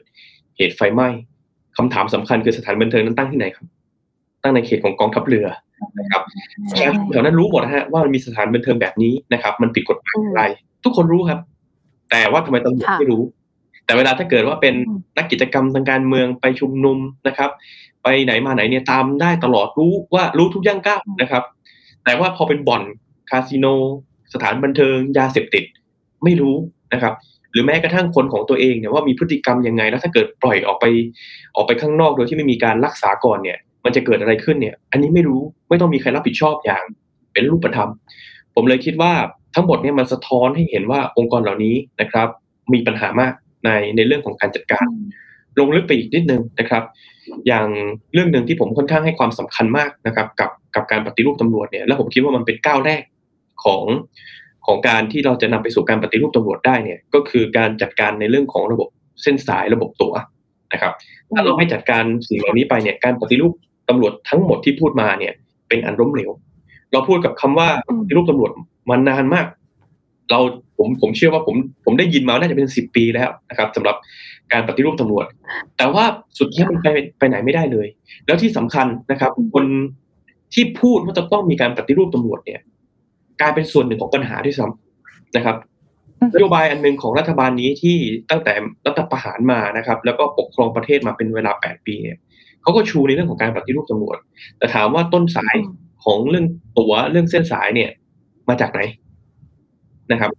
[0.57, 1.09] เหตุไฟไหม้
[1.77, 3.67] คำถามสำคัญคือสถานบันเทิงนั้นตั้งที่ไหนครับ
[4.43, 5.47] ตั้งในเขตของกองทัพเรือ
[5.99, 6.23] นะครับ
[7.11, 10.43] แถวนั้นรู้หมดนะฮะว่ามันมีสถานบันเทิงแบบนี้นะครับ มันผิดกฎหมายอะไร
[10.85, 11.39] ทุกคนรู้ครับ
[12.11, 13.23] แต่ว่าทำไมตำรวจไม่รู้
[13.85, 14.75] แต่เวลาถ้าเกิดว่าเป็น
[15.17, 17.51] นักกิจกรรมทางการเมืองไปชุมนุมนะครับ
[18.03, 21.45] ไปไหนมาไหนเนี่ยตามได้ตลอดรู้ว่ารู้ทุกย่างก้าวนะครับ
[22.05, 22.83] แต่ว่าพอเป็นบ่อน
[23.31, 23.67] คาสิโน
[24.35, 25.65] สถานบันเทิงยาเสพติด
[26.25, 26.57] ไม่รู้
[26.93, 30.85] นะครับห รือแม้กระทั่งคนของตัวเองเนี่ยว่ามีพฤติกรรมยังไง แล้วถ้าเกิดปล่อยออกไป
[31.57, 36.85] ออกไปข้างนอกโดยที่ไม่มีการรักษาก่อนเนี่ย มันจะเกิดอะไรขึ้นเนี่ย อันนี้ไม่รู้ไม่ต้องมีใครรับผิดชอบอย่าง
[37.33, 37.91] เป็นรูปธรรม
[38.55, 39.13] ผมเลยคิดว่า
[39.55, 42.29] ทั้งหมดเนี่ยมันสะท้อนให้เห็นว่าองค์กรเหล่านี้นะครับ
[42.73, 43.33] มีปัญหามาก
[43.65, 44.87] ในในเรื่องของการจัดการ
[45.59, 46.83] ลงลึกไปอีกนิดนึงนะครับ
[47.47, 47.67] อย่าง
[48.15, 53.03] เรื่องหนึ่งที่ผมค่อนข้างให้ความสำคัญมากนะครับ กับกับการปฏิรูปตำรวจเนี่ย แล้วผมคิดว่ามันเป็นก้าวแรก
[53.65, 53.85] ของ
[54.67, 58.89] ของการที่เราจะนำไปสู่การปฏิรูปตำรวจได้เนี่ยก็คือการจัดการในเรื่องของระบบ
[59.23, 60.15] เส้นสายระบบตั๋ว
[60.73, 60.93] นะครับ
[61.33, 63.53] ถ้าเราไม่จัดการสิ่งเหล่านี้ไปเนี่ยการปฏิรูป
[63.89, 65.33] ตำรวจทั้งหมดที่พูดมาเนี่ย
[65.69, 66.31] เป็นอันล้มเหลว
[66.93, 67.69] เราพูดกับคำว่า
[68.01, 68.51] ปฏิรูปตำรวจ
[68.91, 69.47] มานานมาก
[70.31, 70.41] เรา
[70.79, 73.97] ผมผมเชื่อว่าผมผมได้ยินมาน่าจะเป็นสิบปีแล้วนะครับสำหรับ
[74.53, 75.27] การปฏิรูปตำรวจ
[75.77, 76.05] แต่ว่า
[76.39, 76.87] สุดท้ายมันไป
[77.19, 77.87] ไปไหนไม่ได้เลย
[78.27, 79.65] แล้วที่สำคัญนะครับ คน
[80.55, 82.61] ที่พูดว่าจะต้องมีการปฏิรูปตำรวจเนี่ย
[83.41, 85.57] กลายเป็นส่วนหนึ่งของปัญหาด้วยซ้ำนะครับ
[86.35, 87.97] นโยบายอันหนึ่งของรัฐบาลนี้ที่
[88.31, 88.53] ตั้งแต่
[88.87, 92.19] รัฐประหารมานะครับ แล้วก็ปกครองประเทศมาเป็นเวลาแปดปีเนี่ย
[92.63, 94.19] เขาก็ชูในเรื่องของการปฏิรูปตำรวจ
[94.59, 95.57] แต่ถามว่าต้นสาย
[96.05, 96.47] ของเรื่อง
[96.79, 97.91] ตัวเรื่องเส้นสายเนี่ย
[98.49, 98.81] มาจากไหน
[100.13, 100.31] นะครับ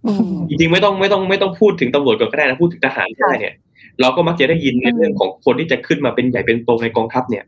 [0.48, 3.54] จริงๆไม่ต้องไม่ต้องไม่ต้องพูดถึงตำรวจก่อนก็ได้นะพูดถึงทหารก็ได้เนี่ย
[4.00, 7.44] เราก็มักจะได้ยินในเรื่องของคนที่จะขึ้นมาเป็นใหญ่เป็นโตในกองทัพเนี่ย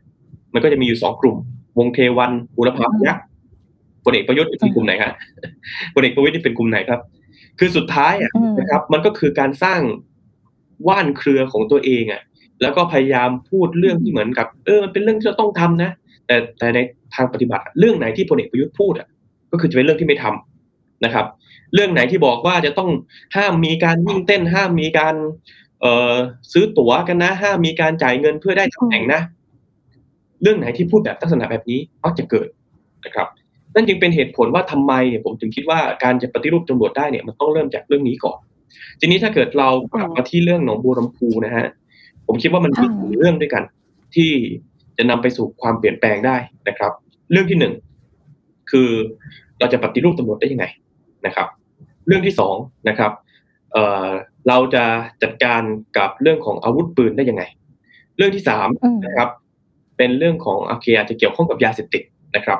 [0.53, 1.37] มันก็จะมีอยู่สองกลุ่ม
[1.77, 3.23] วงเทวันบุรพาพยักษ์
[4.05, 5.13] พลเอกประยุทธ์เป็นกลุ่มไหนครับ
[5.95, 6.99] พลเอกประวิตยเป็นกลุ่มไหนครับ
[7.59, 9.81] คือสุดท้ายอะนะครับ มันก็คือการสร้าง
[10.87, 12.21] ว่านเครือของตัวเองอะ
[12.61, 15.91] แล้วก็พยายามพูดเรื่องที่เหมือนกับ เออ มันเป็นเรื่องที่เราต้องทำนะ
[16.27, 16.79] แต่แต่ใน
[17.15, 19.07] ทางปฏิบัติเรื่องไหนที่พลเอกประยุทธ์พูดอะ
[19.51, 21.25] ก็คือจะเป็นเรื่องที่ไม่ทำนะครับ
[21.73, 22.89] เรื่องไหนที่บอกว่าจะต้อง
[23.35, 25.15] ห้ามมีการวิ่งเต้น ห้ามมีการ
[25.81, 26.13] เอ่อ
[26.51, 29.21] ซื้อตั๋วกันนะ ห้ามมีการจ่ายเงินเพื่อได้ตำแหน่งนะ
[30.41, 32.47] เรื่องไหนที่พูดแบบลักษณะแบบนี้มักจะเกิด
[33.05, 33.27] นะครับ
[33.75, 38.39] นั่นจึงเป็นเหตุผลว่าทำไมเนี่ยผมถึงคิดว่าการจะปฏิรูปตำรวจได้เนี่ยมันต้องเริ่มจากเรื่องนี้ก่อน
[38.99, 41.67] ทีนี้ถ้าเกิดเรากลับมาที่เรื่องหนองบัวลำพูนะฮะ
[42.27, 43.63] ผมคิดว่ามันมีเรื่องด้วยกัน
[44.15, 44.31] ที่
[44.97, 46.37] จะนำไปสู่ความเปลี่ยนแปลงได้
[46.67, 46.91] นะครับ
[47.31, 47.73] เรื่องที่หนึ่ง
[48.71, 48.89] คือ
[49.59, 50.65] เราจะปฏิรูปตำรวจได้ยังไง
[51.25, 51.47] นะครับ
[52.07, 52.55] เรื่องที่สอง
[52.89, 53.11] นะครับ
[53.71, 54.09] เอ่อ
[54.47, 54.83] เราจะ
[55.23, 55.61] จัดการ
[55.97, 57.43] กับเรื่องของอาวุธปืนได้ยังไง
[58.17, 58.67] เรื่องที่สาม
[59.05, 59.29] นะครับ
[59.97, 62.03] เป็นเรื่องของโอเคอาจจะเกี่ยวข้องกับยาเสพติด
[62.35, 62.59] นะครับ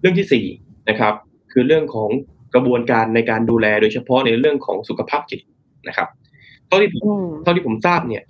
[0.00, 0.44] เรื่องที่สี่
[0.88, 1.14] นะครับ
[1.52, 2.10] คือเรื่องของ
[2.54, 5.40] กระบวนการในการดูแลโดยเฉพาะในเรื่องของสุขภาพจิต
[5.88, 6.08] นะครับ
[6.66, 7.04] เท่าที่ผม
[7.42, 8.22] เท่าที่ผมทราบเนี่ย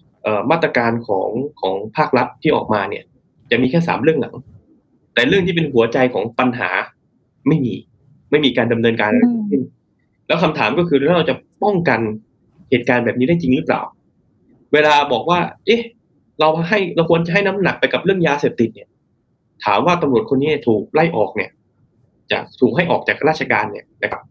[0.51, 3.05] มาตรการของของภาครัฐที่ออกมาเนี่ย
[3.51, 4.35] จะมีแค่สามเรื่องหลัง
[5.15, 6.71] แต่เรื่องที่เป็นหัวใจของปัญหา
[7.49, 7.75] ไม่มี
[8.31, 9.63] ไม่มีการดำเนินการอะไรขึ้น
[10.27, 11.35] แล้วคำถามก็คือแล้วเราจะ
[11.65, 12.01] ป้องกัน
[12.71, 13.83] เหตุการณ์แบบนี้ได้จริงหรือเปล่า
[14.73, 15.83] เวลาบอกว่า เอ๊ะ
[16.41, 18.89] เราให้เราควรจะให้น้ำหนักไปกับเรื่องยาเสพติดเนี่ย
[19.65, 21.51] ถามว่าตำรวจคนนี้ถูกไล่ออกเนี่ย
[22.31, 24.23] จะถูกให้ออกจากราชการเนี่ยนะครับ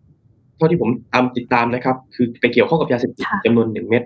[0.58, 4.04] เท่าที่ผมตามติดตามนะครับ คือไปเกี่ยวข้องกับยาเสพติดจำนวนหนึ่งเม็ด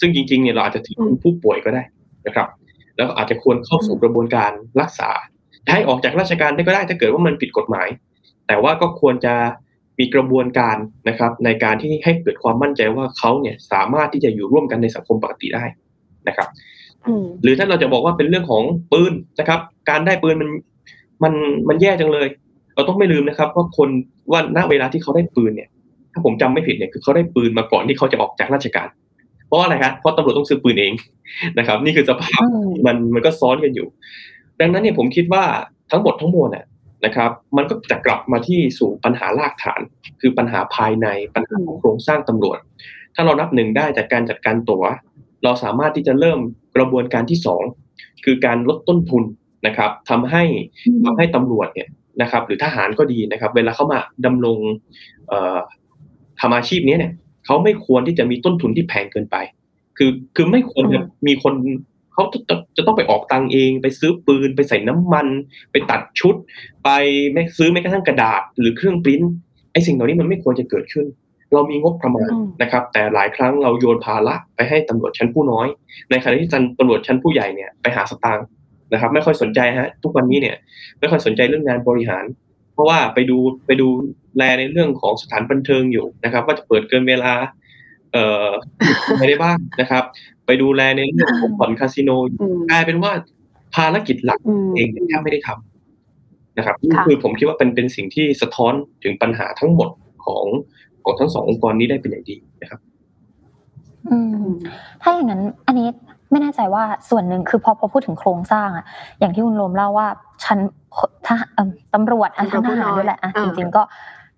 [0.00, 1.82] ซึ่งจริงๆเนี่ยเราอาจจะถือเป็นผู้ป่วยก็ได้
[2.26, 2.48] นะครับ
[2.96, 5.10] แล้วอาจจะควรเข้าสู่กระบวนการรักษา
[5.72, 7.88] ให้ออกจากราชการได้ก็ได้ถ้าเกิดว่ามันผิดกฎหมาย
[8.46, 9.34] แต่ว่าก็ควรจะ
[9.98, 10.76] มีกระบวนการ
[11.08, 15.64] นะครับ ในการที่ให้เกิดความมั่นใจว่าเขาเนี่ยสามารถที่จะอยู่ร่วมกันในสังคมปกติได้
[16.28, 16.48] นะครับ
[17.42, 19.60] หรือถ้าเราจะบอกว่าเป็นเรื่องของปืนนะครับ
[19.90, 20.50] การได้ปืนมัน
[21.22, 21.32] มัน
[21.68, 22.28] มันแย่จังเลย
[22.74, 23.88] เราต้องไม่ลืมนะครับว่าคน
[24.32, 25.68] ว่าณเวลาที่เขาได้ปืนเนี่ย
[26.12, 28.88] ถ้าผมจำไม่ผิดเนี่ยคือเขาได้ปืนมาก่อนที่เขาจะออกจากราชการ
[29.46, 30.92] เพราะอะไรครับเพราะตำรวจต้องซื้อปืนเอง
[31.58, 32.46] นะครับ นี่คือสภาพ
[32.86, 33.86] มันมันก็ซ้อนกันอยู่
[34.60, 35.44] ดังนั้นเนี่ยผมคิดว่า
[35.90, 36.64] ทั้งหมดทั้งมวลเนี่ย
[37.04, 39.80] นะครับ มันก็จะกลับมาที่สู่ปัญหารากฐาน
[40.20, 42.58] คือปัญหาภายในปัญหาของโครงสร้างตำรวจ
[43.14, 44.84] ถ้าเรานับหนึ่งได้จากการจัดการตัว๋ว
[45.44, 46.38] เราสามารถที่จะเริ่ม
[46.76, 47.62] กระบวนการที่สอง
[48.24, 49.22] คือการลดต้นทุน
[49.66, 50.44] นะครับทำให้
[51.04, 51.88] ทำให้ตำรวจเนี่ย
[52.22, 54.58] นะครับหรือทหารก็ดีนะครับ เวลาเข้ามาดำรง
[56.40, 57.12] ทำอาชีพนี้เนี่ย
[57.44, 59.36] เขาไม่ควรที่จะมีต้นทุนที่แพงเกินไป
[59.98, 61.54] คือคือไม่ควรจะมีคน
[62.12, 65.26] เขาจะจะต้องไปออกตังเอง ไปซื้อปืนไปใส่น้ำมัน
[65.72, 66.34] ไปตัดชุด
[66.84, 66.90] ไป
[67.32, 69.22] ไม่ซื้อแม้กระทั่งกระดาษ หรือเครื่องปริ้น
[69.72, 71.06] ไอ้สิ่งเหล่านี้มันไม่ควรจะเกิดขึ้น
[71.52, 72.30] เรามีงบประมาณ
[72.62, 75.66] นะครับ แต่หลายครั้งเราโยนภาระไปให้ตำรวจชั้นผู้น้อย
[76.10, 78.46] ในขณะที่ตำรวจชั้นผู้ใหญ่เนี่ยไปหาสตางค์
[78.92, 80.56] นะครับ ไม่ค่อยสนใจฮะ ทุกวันนี้เนี่ย
[81.00, 82.24] ไม่ค่อยสนใจเรื่องงานบริหาร
[82.74, 83.88] เพราะว่าไปดูไปดู
[84.36, 87.32] แลในเรื่องของสถานบันเทิงอยู่นะครับ ว่าจะเปิดเกินเวลา
[88.12, 88.48] เอ่อ
[89.18, 90.04] ไม่ได้บ้างนะครับ
[90.46, 92.10] ไปดูแลในเรื่องของบ่อนคาสิโน
[92.70, 93.12] กลายเป็นว่า
[93.74, 94.40] ภารกิจหลัก
[94.76, 98.72] เองแทบไม่ได้ทำนะครับนี่คือผมคิดว่าเป็นเป็นสิ่งที่สะท้อน
[99.04, 99.90] ถึงปัญหาทั้งหมด
[100.26, 100.46] ของ
[101.10, 102.80] ของทั้งสององค์กรนี้ได้เป็นอย่างดีนะครับ
[104.10, 104.46] อืม
[105.02, 105.88] ถ้าอย่างนั้นอันนี้
[106.30, 108.84] ไม่แน่ใจว่าส่วนหนึ่งคือพอพอพูดถึงโครงสร้างอะ
[109.20, 110.08] อย่างที่คุณโรมเล่าว่า
[110.44, 110.58] ชั้น
[111.26, 111.36] ถ้า
[111.94, 113.82] ตำรวจอันทหารด้วยแหละอะจริง ๆ ก็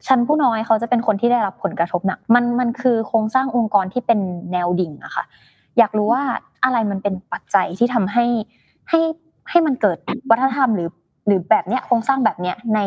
[0.07, 4.21] ชั้นผู้น้อยเขาจะเป็นคนที่ได้รับผลกระทบหนักมันมันคือโครงสร้างองค์กรที่เป็น
[4.53, 5.25] แนวดิ่งอะค่ะ
[5.79, 6.23] อยากรู้ว่า
[6.65, 8.25] อะไรมันเป็นปัจจัยที่ทำให้
[8.91, 9.01] ให้
[9.51, 9.99] ให้มันเกิด
[10.31, 10.89] วัฒนธรรมหรือ
[11.27, 12.81] หรือแบบเนี้ยโครงสร้างแบบเนี้ยใน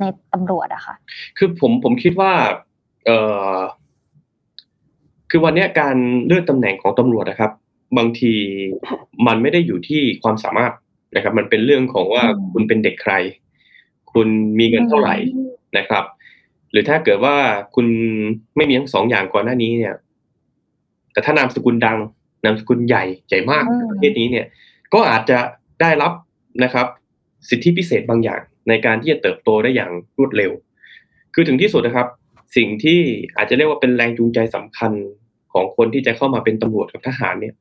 [0.00, 0.94] ในตำรวจอะค่ะ
[1.38, 2.30] คือผมผมคิดว่า
[3.06, 3.10] เอ
[3.56, 3.58] อ
[5.30, 7.52] คือวันเนี้ยการเลื่อนตำแหน่งของตำรวจนะครับ
[7.98, 8.32] บางที
[9.26, 10.72] มันไม่ได้อยู่ที่ความสามารถ
[11.16, 13.12] นะครับ มันเป็นเรื่องของว่าอืมคุณเป็นเด็กใคร
[14.12, 15.16] คุณมีเงินเท่าไหร่
[15.78, 16.04] นะครับ
[16.70, 17.36] หรือถ้าเกิดว่า
[17.74, 17.86] คุณ
[18.56, 19.94] ไม่มีทั้งสองอย่างก่อนหน้านี้เนี่ย
[21.12, 21.98] แต่ถ้านามสกุลดัง
[22.44, 24.46] นามสกุลใหญ่ใหญ่มากอืมในประเทศนี้เนี่ย
[24.94, 25.38] ก็อาจจะ
[25.80, 26.12] ได้รับ
[26.64, 26.86] นะครับ
[27.48, 30.52] สิทธิพิเศษบางอย่างในการที่จะเติบโตได้อย่างรวดเร็ว
[31.34, 32.08] คือถึงที่สุดนะครับ
[32.56, 33.00] สิ่งที่
[33.36, 34.92] อาจจะเรียกว่าเป็นแรงจูงใจสำคัญ
[35.52, 37.54] ของคนที่จะเข้ามาเป็นตำรวจกับทหารเนี่ย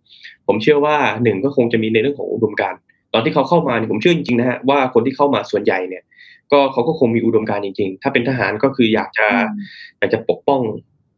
[0.48, 2.80] ผมเชื่อว่าหนึ่งก็คงจะมีในเรื่องของอุดมการณ์
[3.13, 6.04] ตอนที่เขาเข้ามาเนี่ยผมเชื่อจริงๆนะฮะว่าคนที่เข้ามาส่วนใหญ่เนี่ย
[6.52, 9.28] ก็เขาก็คงมีอุดมการณ์จริง ๆ ถ้าเป็นทหารก็คืออยากจะ
[9.98, 10.62] อยากจะปกป้อง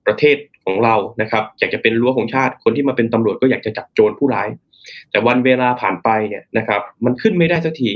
[0.06, 4.48] ประเทศของเรานะครับ อยากจะเป็นรั้วของชาติ คนที่มาเป็นตำรวจก็อยากจะจับโจรผู้ร้าย
[5.12, 7.90] แต่วันเวลาผ่านไปเนี่ยนะครับ มันขึ้นไม่ได้สักที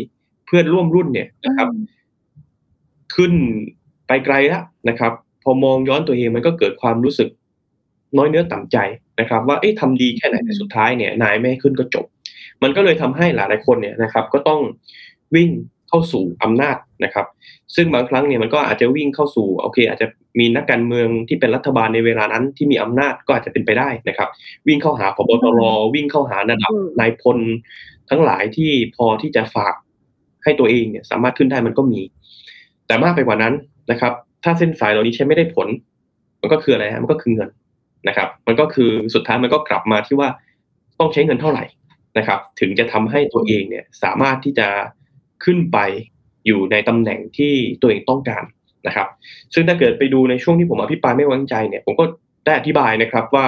[0.45, 1.67] เพื่อนร่วมรุ่นเนี่ยนะครับ
[3.15, 3.33] ขึ้น
[4.07, 7.29] ไปไกลแล้วนะครับ พอมองย้อนตัวเองมันก็เกิดความรู้สึก
[8.17, 8.77] น้อยเนื้อต่ำใจ
[9.19, 12.05] นะครับ ว่าเอ๊ะทำดีแค่ไหนแต่สุดท้ายเนี่ยนายไม่ให้ขึ้นก็จบ
[12.63, 14.61] มันก็เลยทำให้หลายๆคนเนี่ยนะครับ ก็ต้อง
[15.35, 15.49] วิ่ง
[15.89, 17.25] เข้าสู่อำนาจนะครับ
[17.75, 20.07] ซึ่งบางครั้งเนี่ยมันก็อาจจะวิ่งเข้าสู่โอเค อาจจะ
[20.39, 24.29] มีนักการเมืองที่เป็นรัฐบาลในเวลานั้นที่มีอำนาจก็อาจจะเป็นไปได้นะครับ
[24.67, 25.61] วิ่งเข้าหาพบตร
[25.95, 27.37] วิ่งเข้าหาระดับอืมนายพล
[28.09, 29.73] ทั้งหลายที่พอที่จะฝาก
[30.43, 32.01] ให้ตัวเองเนี่ยสามารถขึ้นได้มันก็มี
[32.87, 33.53] แต่มากไปกว่านั้น
[33.91, 35.67] นะครับ ถ้าเส้นสายเหล่านี้ใช้ไม่ได้ผล
[36.41, 37.49] มันก็คืออะไรฮะมันก็คือเงิน
[38.07, 40.29] นะครับ มันก็คือสุดท้ายมันก็กลับมาที่ว่า
[40.99, 41.63] ต้องใช้เงินเท่าไหร่
[42.17, 44.67] นะครับ ถึงจะทำให้ตัวเองเนี่ยสามารถที่จะ
[45.43, 45.77] ขึ้นไป
[46.45, 48.43] อยู่ในตำแหน่งที่ตัวเองต้องการ
[48.87, 49.07] นะครับ
[49.53, 52.03] ซึ่งถ้าเกิดไปดูในช่วงที่ผมอภิปรายไม่ไว้วางใจเนี่ย ผมก็
[52.45, 53.45] ได้อธิบายนะครับว่า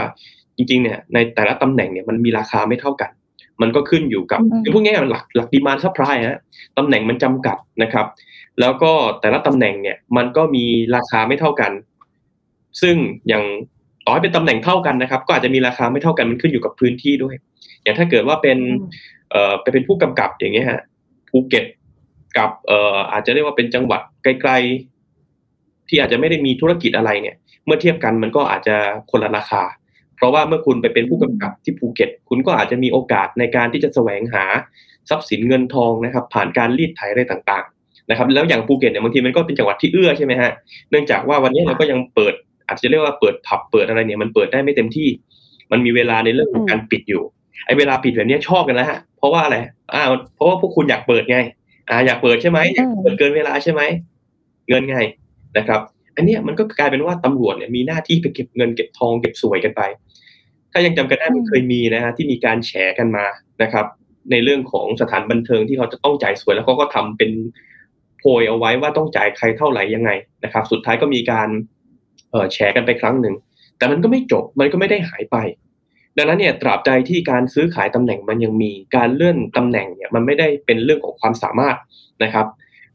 [0.57, 3.11] จริงๆเนี่ยในแต่ละตำแหน่งเนี่ยมันมีราคาไม่เท่ากัน
[3.61, 6.39] มันก็ขึ้นอยู่กับอืมคือพูดง่ายๆหลักหลัก demand supply ฮะ
[6.77, 8.05] ตำแหน่งมันจำกัดนะครับ
[8.59, 11.71] แล้วก็แต่ละตำแหน่งเนี่ยมันก็มีราคาไม่เท่ากัน
[12.81, 12.95] ซึ่ง
[13.27, 13.43] อย่าง
[14.05, 17.35] ต่อให้เป็นตำแหน่งเท่ากันนะครับ ก็อาจจะมีราคาไม่เท่ากันมันขึ้นอยู่กับพื้นที่ด้วย
[17.83, 18.57] อย่างถ้าเกิดว่าเป็น
[19.31, 20.81] เอ่อไปเป็นผู้กำกับอย่างเงี้ยฮะ
[21.29, 21.65] ภูเก็ต
[22.37, 27.35] กับเอ่ออาจจะเรียกว่าเป็นจังหวัดไกลๆที่อาจจะไม่ได้มีธุรกิจอะไรเนี่ย
[27.65, 28.75] เมื่อเทียบกันมันก็อาจจะ
[29.11, 29.82] คนละราคาเพ
[30.23, 34.43] ราะว่าเมื่อคุณไปเป็นผู้กำกับที่ภูเก็ต คุณก็อาจจะมีโอกาสในการที่จะแสวงหา
[35.09, 40.51] ทรัพย์สินเงินทองนะครับ ผ่านการรีดไถอะไรต่างๆนะครับ แล้วอย่างภูเก็ตเนี่ยบางทีมันก็เป็นจังหวัดที่เอื้อใช่ไหมฮะ
[40.89, 42.33] เนื่องจากว่าวันนี้เราก็ยังเปิด
[42.67, 45.07] อาจจะเรียกว่าเปิดผับเปิดอะไรเนี่ยมันเปิดได้ไม่เต็มที่
[45.71, 47.23] มันมีเวลาในเรื่องของการปิดอยู่
[47.65, 49.57] ไอ้เวลาปิดแบบเนี้ยชอบกันแล้วฮะเพราะว่าอะไร
[49.93, 50.01] อ่า
[50.35, 51.37] เพราะว่าพวกคุณอยากเปิดไง
[51.89, 53.81] อ่า อยากเปิดใช่ไหมอยากเปิดเกินเวลาใช่ไหม
[54.69, 54.97] เงินไง
[55.57, 55.81] นะครับ
[56.15, 59.81] อันเนี้ยมันก็กลายเป็นว่าตำรวจเนี่ยมีหน้าที่ไปเก็บเงินเก็บทองเก็บสวยกันไป
[60.71, 63.25] ถ้ายังจำกันได้มันเคยมีนะฮะที่มีการแฉกันมา
[63.63, 63.85] นะครับ
[64.31, 67.31] ในเรื่องของสถานบันเทิงที่เขาจะต้องจ่ายสวยแล้วเขาก็ทำเป็น
[68.19, 70.11] โพยเอาไว้ว่าต้องจ่ายใครเท่าไหร่ยังไง
[70.43, 71.49] นะครับ สุดท้ายก็มีการ
[72.31, 73.35] เอ่อแฉกันไปครั้งหนึ่ง
[73.77, 75.37] แต่มันก็ไม่จบ มันก็ไม่ได้หายไป
[76.17, 81.77] ดังนั้นเนี่ย ตราบใดที่การซื้อขายตำแหน่งมันยังมี การเลื่อนตำแหน่งเนี่ย มันไม่ได้เป็นเรื่องของความสามารถ
[82.23, 82.45] นะครับ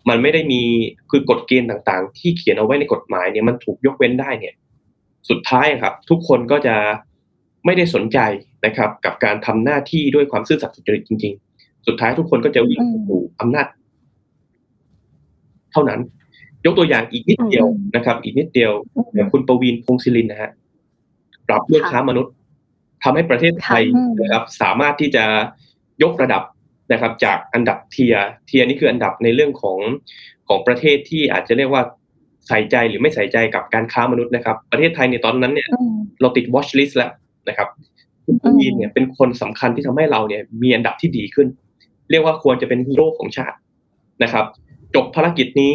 [0.09, 0.63] มันไม่ได้มี
[1.11, 4.55] คือกฎเกณฑ์ต่างๆ ที่เขียนเอาไว้ในกฎหมายเนี่ยมันถูกยกเว้นได้เนี่ย
[5.31, 6.77] สุดท้ายครับ ทุกคนก็จะ
[7.65, 8.19] ไม่ได้สนใจ
[8.67, 13.67] นะครับ กับการทำหน้าที่ด้วยความซื่อสัตย์สุจริตจริง ๆ สุดท้ายทุกคนก็จะวิ่งสู่อำนาจ
[15.73, 16.01] เท่านั้น
[16.65, 18.73] ยกตัวอย่างอีกนิดเดียวนะครับ อีกนิดเดียว
[19.15, 20.51] อย่างคุณประวีนพงศิรินนะฮะ
[21.49, 22.33] ปรับเรื่องค่ะค้ามนุษย์
[23.03, 25.25] ทำให้ประเทศไทยค่ะอืมนะครับ สามารถที่จะ
[26.03, 26.43] ยกระดับ
[26.93, 28.15] นะครับจากอันดับเทีย
[28.47, 29.79] เทียนี่คืออันดับในเรื่องของ
[30.49, 31.83] ของประเทศที่อาจจะเรียกว่า
[32.49, 37.13] ใส่ใจหรือไม่ใส่ใจกับการค้ามนุษย์นะครับ ประเทศไทยในตอนนั้นเนี่ยอืมเราติด watch list แล้ว
[37.49, 37.69] นะครับ
[38.25, 41.49] คุณประวีนเนี่ยเป็นคนสำคัญที่ทำให้เราเนี่ยมีอันดับที่ดีขึ้น
[42.11, 43.57] เรียกว่าควรจะเป็นฮีโร่ของชาติ
[44.23, 44.45] นะครับ
[44.95, 45.75] จบภารกิจนี้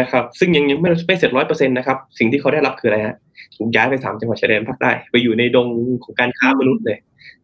[0.00, 3.16] นะครับ ซึ่งยังยังไม่ไม่เสร็จร้อยเปอร์เซ็นต์นะครับ สิ่งที่เขาได้รับคืออะไรฮะ
[3.56, 5.68] ถูกย้ายไปสามจังหวัดชายแดนภาคใต้ไปอยู่ในดง
[6.04, 6.98] ของการค้ามนุษย์เลย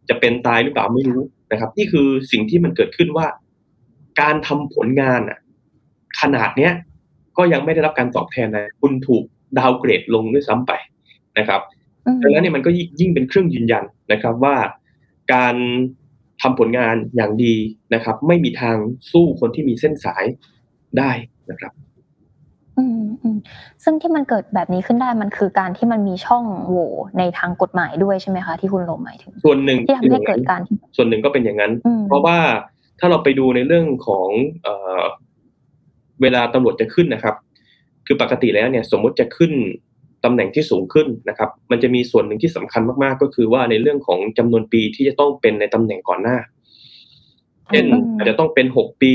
[0.09, 1.21] จะเป็นตายหรือเปล่าไม่รู้
[1.51, 3.27] นะครับ นี่คือสิ่งที่มันเกิดขึ้นว่า
[4.21, 5.39] การทำผลงานอะ
[6.21, 6.73] ขนาดเนี้ย
[7.37, 9.23] ก็ยังไม่ได้รับการตอบแทนนะคุณถูก
[9.57, 10.71] ดาวเกรดลงด้วยซ้ำไป
[11.37, 11.61] นะครับ
[12.05, 14.55] อืมดังนั้นเนี่ยมันก็ยิ่งเป็นเครื่องยืนยันนะครับว่า
[15.33, 15.55] การ
[16.41, 17.55] ทำผลงานอย่างดี
[17.93, 18.77] นะครับ ไม่มีทาง
[19.11, 20.25] สู้คนที่มีเส้นสาย
[20.97, 21.11] ได้
[21.51, 21.90] นะครับอืมอืม
[23.83, 32.37] ซึ่งที่มันเกิดแบบนี้ขึ้นได้มันคือการที่มันมีช่องโหว่ในทางกฎหมายด้วยใช่ไหมคะที่คุณลมหมายถึง ส่วนหนึ่งที่ทำให้เกิดการที่ส่วนหนึ่งก็เป็นอย่างนั้นอืมเพราะว่า
[32.99, 34.29] ถ้าเราไปดูในเรื่องของ
[34.63, 35.03] เอ่อ
[36.21, 37.35] เวลาตำรวจจะขึ้นนะครับ
[38.07, 39.51] คือคือปกติแล้วเนี่ยสมมติจะขึ้น
[40.23, 46.37] ตำแหน่งที่สูงขึ้นนะครับ มันจะมีส่วนหนึ่งที่สำคัญมากๆ ก็คือว่าในเรื่องของจำนวนปีที่จะต้องเป็นในตำแหน่งก่อนหน้า
[47.69, 47.85] เช่น
[48.17, 49.13] อาจจะต้องเป็นหกปี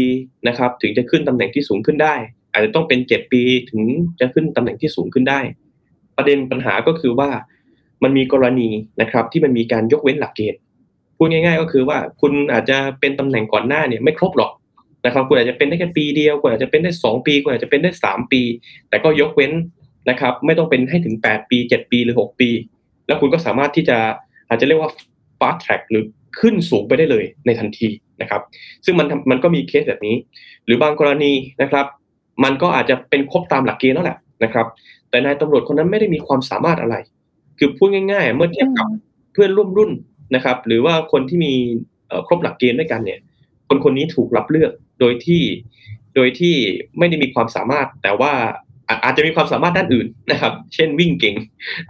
[0.48, 2.14] นะครับ ถึงจะขึ้นตำแหน่งที่สูงขึ้นได้
[2.56, 3.82] อาจจะต้องเป็นเจ็ดปีถึง
[4.20, 5.40] จะขึ้นตำแหน่งที่สูงขึ้นได้
[6.16, 7.30] ประเด็นปัญหาก็คือว่า
[8.02, 8.68] มันมีกรณี
[9.00, 10.60] นะครับ ที่มันมีการยกเว้นหลักเกณฑ์
[11.16, 14.52] พูดง่าย ๆ ก็คือว่าคุณอาจจะเป็นตำแหน่งก่อนหน้าเนี่ยไม่ครบหรอก
[15.06, 18.42] นะครับคุณอาจจะเป็นได้แค่ปีเดียวคุณอาจจะเป็นได้สองปีคุณอาจจะเป็นได้สามปี
[18.88, 19.52] แต่ก็ยกเว้น
[20.10, 22.50] นะครับ ไม่ต้องเป็นให้ถึงแปดปีเจ็ดปีหรือหกปี
[23.06, 23.98] แล้วคุณก็สามารถที่จะ
[24.48, 24.90] อาจจะเรียกว่า
[25.38, 26.04] fast track หรือ
[26.40, 27.88] ขึ้นสูงไปได้เลยในทันที
[28.20, 28.42] นะครับ
[28.84, 30.16] ซึ่งมันมันก็มีเคสแบบนี้
[30.64, 31.86] หรือบางกรณีนะครับ
[32.44, 34.66] มันก็อาจจะเป็นครบตามหลักเกณฑ์แล้วแหละนะครับ
[35.10, 36.96] แต่นายตำรวจคนนั้นไม่ได้มีความสามารถอะไร
[37.58, 38.86] คือพูดง่าย ๆ เมื่อเทียบกับ
[39.32, 39.90] เพื่อนร่วมรุ่น
[40.34, 41.52] นะครับ หรือว่าคนที่มี
[42.26, 43.18] ครบหลักเกณฑ์ด้วยกันเนี่ย
[43.68, 45.42] คนคนนี้ถูกรับเลือกโดยที่
[46.16, 46.54] โดยที่
[46.98, 48.32] ไม่ได้มีความสามารถ แต่ว่า
[49.04, 51.36] อาจจะมีความสามารถด้านอื่นนะครับ เช่นวิ่งเก่ง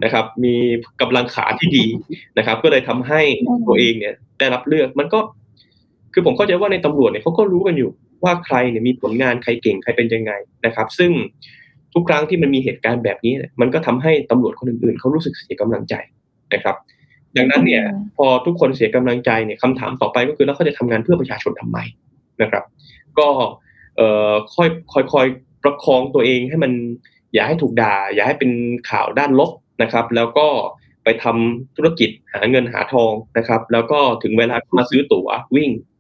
[0.04, 0.54] นะครับ มี
[1.00, 1.84] กำลังขาที่ดี
[2.38, 3.20] นะครับ ก็เลยทำให้
[3.68, 5.18] ตัวเองเนี่ยได้รับเลือก มันก็
[6.12, 7.90] คือผมเข้าใจว่าในตำรวจเนี่ยเขาก็รู้กันอยู่
[8.24, 10.32] ว่าใครเนี่ยมีผลงานใครเก่งใครเป็นยังไง
[10.66, 11.12] นะครับ ซึ่ง
[11.94, 15.94] ทุกครั้งที่มันมีเหตุการณ์แบบนี้ มันก็ทำให้ตำรวจคนอื่นๆเขารู้สึกเสียกำลังใจ
[16.54, 16.76] นะครับ
[17.36, 17.84] ดังนั้นเนี่ย
[18.16, 21.78] พอทุกคนเสียกำลังใจเนี่ยคำถามต่อไปก็คือแล้วเขาจะทำงานเพื่อประชาชนทำไม
[22.42, 22.64] นะครับ
[23.18, 23.28] ก็
[23.96, 25.26] เอ่อค่อยค่อยค่อย
[25.62, 26.72] ประคองตัวเองให้มัน
[27.34, 28.50] อย่าให้ถูกด่า อย่าให้เป็น
[28.90, 29.50] ข่าวด้านลบ
[29.82, 30.46] นะครับ แล้วก็
[31.04, 35.95] ไปทำธุรกิจหาเงินหาทองนะครับ แล้วก็ถึงเวลามาซื้อตั๋ววิ่งจบ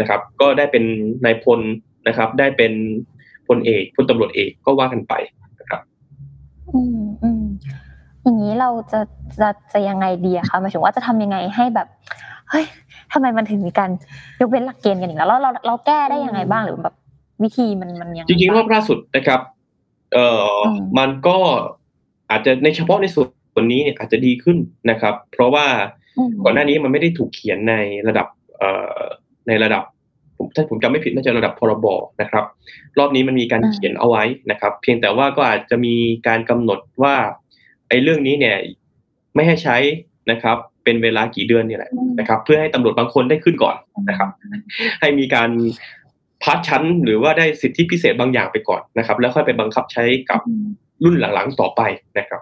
[0.00, 0.84] นะครับ ก็ได้เป็น
[1.24, 1.60] นายพล
[2.08, 2.72] นะครับ ได้เป็น
[3.48, 5.14] พลเอกพลตำรวจเอกก็ว่ากันไป
[5.60, 5.80] นะครับ
[6.74, 7.44] อืมอืม
[8.22, 9.00] อย่างนี้เราจะ
[9.40, 11.88] จะจะยังไงดีอะคะหมายถึงว่าจะทำยังไงให้แบบ
[12.50, 12.64] เฮ้ย
[13.12, 13.90] ทำไมมันถึงมีการ
[14.40, 16.94] ยกเว้นหลักเกณฑ์กันอีกแล้วเราเราเราแก้ได้ยังไงบ้างหรือแบบ
[17.42, 19.40] วิธีมันมันยังจริงๆรอบล่าสุดนะครับ
[20.14, 20.58] เอ่อ
[20.98, 21.38] มันก็
[22.30, 23.24] อาจจะในเฉพาะในส่ว
[23.62, 24.56] นนี้เนี่ยอาจจะดีขึ้น
[24.90, 25.66] นะครับ เพราะว่า
[26.44, 27.74] ก่อนหน้านี้มันไม่ได้ถูกเขียนใน
[28.08, 28.26] ระดับ
[28.58, 29.00] เอ่อ
[29.48, 29.82] ในระดับ
[30.36, 31.86] ผมถ้าผมจำไม่ผิดน่าจะระดับพรบ
[32.20, 32.44] นะครับ
[32.98, 35.94] รอบนี้มันมีการเขียนเอาไว้นะครับ เพียงแต่ว่าก็อาจจะมี
[36.28, 37.14] การกำหนดว่า
[37.88, 38.56] ไอ้เรื่องนี้เนี่ย
[39.34, 39.76] ไม่ให้ใช้
[40.30, 43.76] นะครับ เป็นเวลากี่เดือนเนี่ยแหละนะครับ เพื่อให้ตำรวจบางคนได้ขึ้นก่อน
[44.08, 44.28] นะครับ
[45.00, 45.50] ให้มีการ
[46.42, 50.40] พัดชั้นหรือว่าได้สิทธิพิเศษบางอย่างไปก่อนนะครับ แล้วค่อยไปบังคับใช้กับ
[51.04, 51.80] รุ่นหลังๆต่อไป
[52.18, 52.40] นะครับ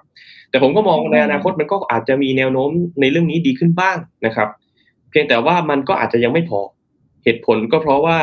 [0.51, 4.49] แต่ผมก็มองในอนาคตมันก็อาจจะมีแนวโน้มในเรื่องนี้ดีขึ้นบ้างนะครับ
[5.11, 6.61] เพียงแต่ว่ามันก็อาจจะยังไม่พอ
[7.27, 8.19] เหตุผลก็เพราะว่า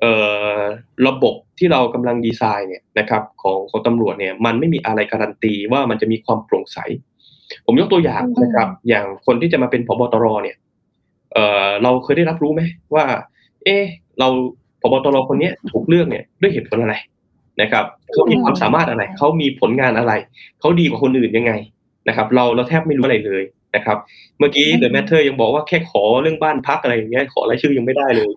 [0.00, 0.12] เอ่
[0.56, 0.58] อ
[1.06, 6.78] ระบบที่เรากำลังดีไซน์เนี่ยนะครับของของตำรวจเนี่ยมันไม่มีอะไรการันตีว่ามันจะมีความโปร่งใส
[7.66, 10.56] ผมยกตัวอย่างนะครับ อย่างคนที่จะมาเป็นผบตรเนี่ย
[11.32, 12.62] เอ่อเราเคยได้รับรู้ไหม
[12.94, 13.04] ว่า
[13.64, 13.76] เอ๊
[14.18, 14.28] เรา
[14.80, 16.94] พบตรคนนี้ถูกเลือกเนี่ยด้วยเหตุผลอะไร
[17.60, 20.12] นะครับเขามีความสามารถอะไรเขามีผลงานอะไร
[20.60, 21.52] เขาดีกว่าคนอื่นยังไง
[22.08, 23.42] นะครับ เราเราแทบไม่รู้อะไรเลย
[23.76, 23.98] นะครับ
[24.38, 28.30] เมื่อกี้ The Matter ยังบอกว่าแค่ขอเรื่องบ้านพักอะไรอย่างเงี้ยขอรายชื่อยังไม่ได้เลย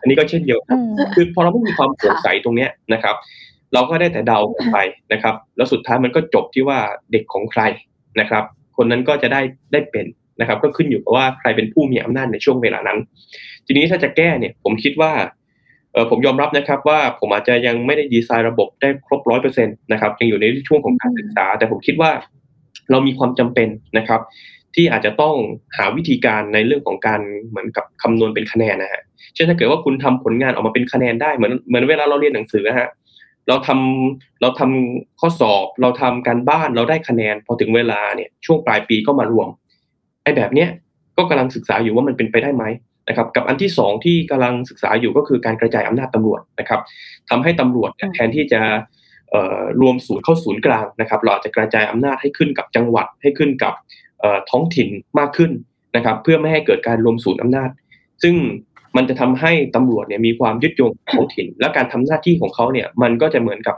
[0.00, 0.78] อันนี้ก็เช่นเดียวกัน
[1.14, 3.16] คือพอเราไม่มีความโปร่งใสตรงเนี้ยนะครับ
[3.74, 4.38] เราก็ได้แต่เดา
[4.72, 4.78] ไป
[5.12, 6.78] นะครับ แล้วสุดท้ายมันก็จบที่ว่า
[7.12, 7.62] เด็กของใคร
[8.20, 8.44] นะครับ
[8.76, 9.40] คนนั้นก็จะได้
[9.72, 10.06] ได้เป็น
[10.40, 12.98] นะครับ ก็ขึ้นอยู่กับว่าใครเป็นผู้มีอำนาจในช่วงเวลานั้น
[13.66, 15.12] ทีนี้ถ้าจะแก้เนี่ย ผมคิดว่า
[15.92, 22.10] เออผมยอมรับนะครับว่าผมอาจจะยังไม่ได้ดีไซน์ระบบได้ครบร้อยเปอร์เซ็นต์นะครับยังอยู่ในช่วงของการศึกษา แต่ผมคิดว่า
[22.90, 23.68] เรามีความจำเป็น
[23.98, 24.20] นะครับ
[24.74, 25.34] ที่อาจจะต้อง
[25.76, 29.02] หาวิธีการในเรื่องของการเหมือนกับคำนวณเป็นคะแนนนะฮะ
[29.34, 32.88] เช่นถ้าเกิดว่าคุณทำผลงานออกมาเป็นคะแนนได้เหมือนเหมือนเวลาเราเรียนหนังสือฮะ
[33.48, 39.48] เราทำเราทำข้อสอบ เราทำการบ้านเราได้คะแนน พอถึงเวลาเนี่ยช่วงปลายปีก็มารวม
[40.22, 40.68] ไอ้แบบเนี้ย
[41.16, 42.64] ก็กำลังศึกษาอยู่ว่ามันเป็นไปได้ไหม
[43.08, 46.80] นะครับกับอันที่สองที่กำลังศึกษาอยู่ก็คือการกระจายอำนาจตำรวจนะครับ
[47.30, 48.60] ทำให้ตำรวจแทนที่จะ
[49.80, 53.74] รวมศูนย์เข้าศูนย์กลางนะครับ เราอาจจะกระจายอำนาจให้ขึ้นกับจังหวัดให้ขึ้นกับ
[54.50, 55.50] ท้องถิ่นมากขึ้น
[55.96, 57.70] นะครับ เพื่อไม่ให้เกิดการรวมศูนย์อำนาจ
[58.22, 58.34] ซึ่ง
[58.96, 63.76] มันจะทำให้ตำรวจเนี่ยมีความยึดโยงท้องถิ่น และการทำหน้าที่ของเขาเนี่ยมันก็จะเหมือนกับ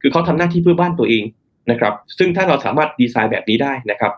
[0.00, 1.24] คือเขาทำหน้าที่เพื่อบ้านตัวเอง
[1.70, 4.12] นะครับ ซึ่งถ้าเราสามารถดีไซน์แบบนี้ได้นะครับ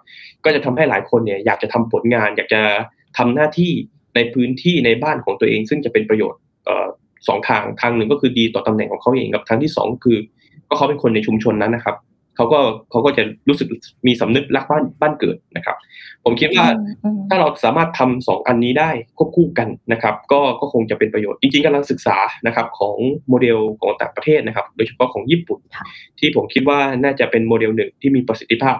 [0.44, 2.62] ก็จะทำให้หลายคนเนี่ยอยากจะทำผลงาน อยากจะ
[3.18, 3.72] ทำหน้าที่
[4.14, 6.40] ในพื้นที่ในบ้านของตัวเอง ซึ่งจะเป็นประโยชน์
[7.28, 10.18] สองทางทางหนึ่งก็คือดีต่อตำแหน่งของเขาเองกับทางที่สองคือ
[10.70, 11.96] ก็เขาเป็นคนในชุมชนนั้นนะครับ
[12.36, 13.68] เขเขาก็เขาก็จะรู้สึก
[14.06, 15.76] มีสำนึกรักบ้านบ้านเกิดนะครับ
[16.24, 16.66] ผมคิดว่า
[17.28, 22.96] ถ้าเราสามารถทำสองอันนี้ได้ควบคู่กันนะครับ ก็ก็คงจะเป็นประโยชน์จริงๆกำลังศึกษานะครับ ของ
[23.28, 25.58] โมเดลของต่างประเทศนะครับ โดยเฉพาะของญี่ปุ่น
[26.18, 28.76] ที่ผมคิดว่าน่าจะเป็นโมเดลหนึ่งที่มีประสิทธิภาพ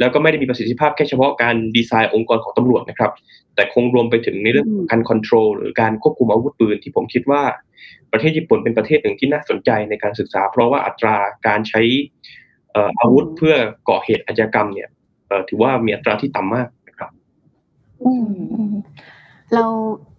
[0.00, 3.12] แล้วก็ไม่ได้มีประสิทธิภาพแค่เฉพาะการดีไซน์องค์กรของตำรวจนะครับ
[3.54, 7.42] แต่คงรวมไปถึงในเรื่องการ control หรือการควบคุมอาวุธปืนที่ผมคิดว่า
[8.12, 11.82] ประเทศญี่ปุ่นเป็นประเทศหนึ่งที่น่าสนใจในการศึกษา เพราะว่าอัตราการใช้
[13.00, 13.54] อาวุธเพื่อ
[13.88, 14.88] ก่อเหตุอาชญากรรมเนี่ย
[15.48, 17.10] ถือว่ามีอัตราที่ต่ำมากนะครับ
[19.54, 19.64] เรา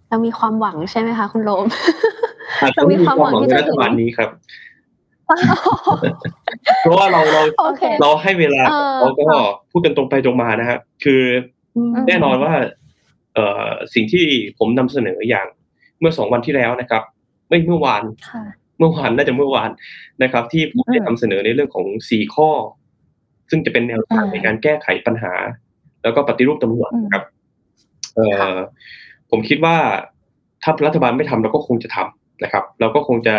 [0.08, 1.66] เรามีความหวังใช่ไหมคะคุณโลม
[2.76, 4.28] เรามีความหวังที่จะรัฐบาลนี้ครับ
[6.80, 7.42] เพราะว่าเราเรา
[8.00, 8.62] เราให้เวลา
[9.00, 9.28] เราก็
[9.70, 11.22] พูดกันตรงไปตรงมานะครับคือ
[12.08, 12.52] แน่นอนว่า
[13.34, 14.24] เอ่อสิ่งที่
[14.58, 15.46] ผมนำเสนออย่าง
[16.00, 17.02] เมื่อสองวันที่แล้วนะครับ
[17.48, 18.02] ไม่เมื่อวาน
[18.78, 19.70] เมื่อวานน่าจะเมื่อวาน
[20.22, 22.50] นะครับ ที่ผมได้นำเสนอในเรื่องของสี่ข้อ
[23.50, 25.34] ซึ่งจะเป็นแนวทางในการแก้ไขปัญหา
[26.02, 27.24] แล้วก็ปฏิรูปตำรวจครับ
[28.14, 28.54] เอ่อ
[29.30, 29.76] ผมคิดว่า
[30.62, 33.36] ถ้ารัฐบาลไม่ทำเราก็คงจะทำนะครับ เราก็คงจะ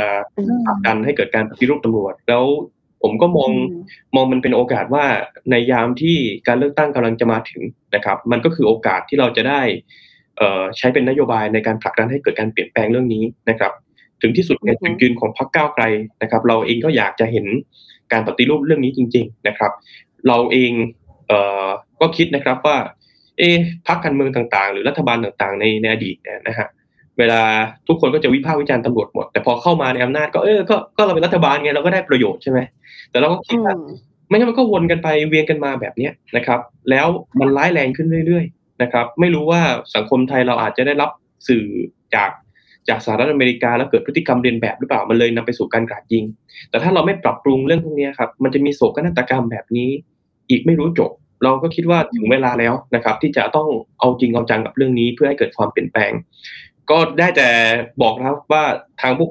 [0.68, 2.44] ผลักดันให้เกิดการปฏิรูปตำรวจ แล้ว
[3.04, 3.52] ผมก็มอง
[4.16, 5.06] มองมันเป็นโอกาสว่า
[5.50, 7.62] ในยามที่การเลือกตั้งกำลังจะมาถึง
[7.96, 9.62] นะครับ มันก็คือโอกาสที่เราจะได้
[10.78, 13.72] ใช้เป็นนโยบายในการผลักดันให้เกิดการเปลี่ยนแปลงเรื่องนี้นะครับ
[14.26, 15.84] ถึงที่สุดเนี่ยจุดยืนของพรรคก้าวไกล
[16.22, 17.46] นะครับ เราเองก็อยากจะเห็น
[18.12, 19.72] การปฏิรูปเรื่องนี้จริง ๆนะครับ
[20.28, 20.72] เราเอง
[21.28, 21.68] เอ่อ
[22.02, 22.78] ก็คิดนะครับว่า
[23.38, 23.50] เอ๊
[23.88, 26.68] พรรคการเมืองต่างๆ หรือรัฐบาลต่างๆ ในในอดีตเนี่ยนะฮะ
[27.18, 27.42] เวลา
[27.88, 32.60] ทุกคนก็จะวิพากษ์วิจารณ์ตำรวจหมด แต่พอเข้ามาในอำนาจก็เออก็ก็เราเป็นรัฐบาลไงเราก็ได้ประโยชน์ใช่ไหม
[33.12, 33.76] แต่เราก็คิดว่า
[34.28, 36.60] ไม่งั้นมันก็วนกันไปเวียนกันมาแบบเนี้ยนะครับ
[36.90, 37.08] แล้ว
[37.40, 39.62] มันร้ายแรงขึ้นเรื่อย ๆ นะครับ ไม่รู้ว่า
[39.96, 41.10] สังคมไทยเราอาจจะได้รับ
[41.48, 41.66] สื่อ
[42.16, 42.30] จาก
[42.90, 46.24] จากสหรัฐอเมริกาแล้วเกิดพฤติกรรมเรียนแบบหรือเปล่ามันเลยนำไปสู่การกราดยิง
[46.70, 49.90] แต่ถ้าเราไม่ปรับปรุงเรื่องพวกนี้ครับมันจะมีโศกนาฏกรรมแบบนี้
[50.50, 51.12] อีกไม่รู้จบ
[51.44, 53.68] เราก็คิดว่าถึงเวลาแล้วนะครับ ที่จะต้อง
[54.00, 56.12] เอาจริงเอาจังกับเรื่องนี้เพื่อให้เกิดความเปลี่ยนแปลง
[56.90, 57.50] ก็ได้แต่
[58.02, 58.64] บอกแล้วว่า
[59.02, 59.30] ทางพวก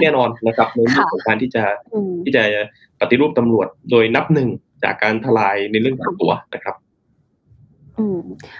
[0.00, 1.64] แน่นอนนะครับในเรื่องของการที่จะ
[2.24, 2.42] ที่จะ
[3.00, 4.48] ปฏิรูปตำรวจโดยนับหนึ่ง
[4.84, 6.76] จากการทลายในเรื่องของตัวนะครับ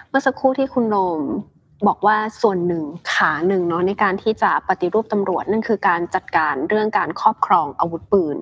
[0.09, 1.21] เมื่อสักครู่ที่คุณโนม
[1.87, 8.37] บอกว่าส่วนหนึ่งขาหนึ่งเนาะในการที่จะปฏิรูปตำรวจนั่นคือการจัดการเรื่องการครอบครองอาวุธปืน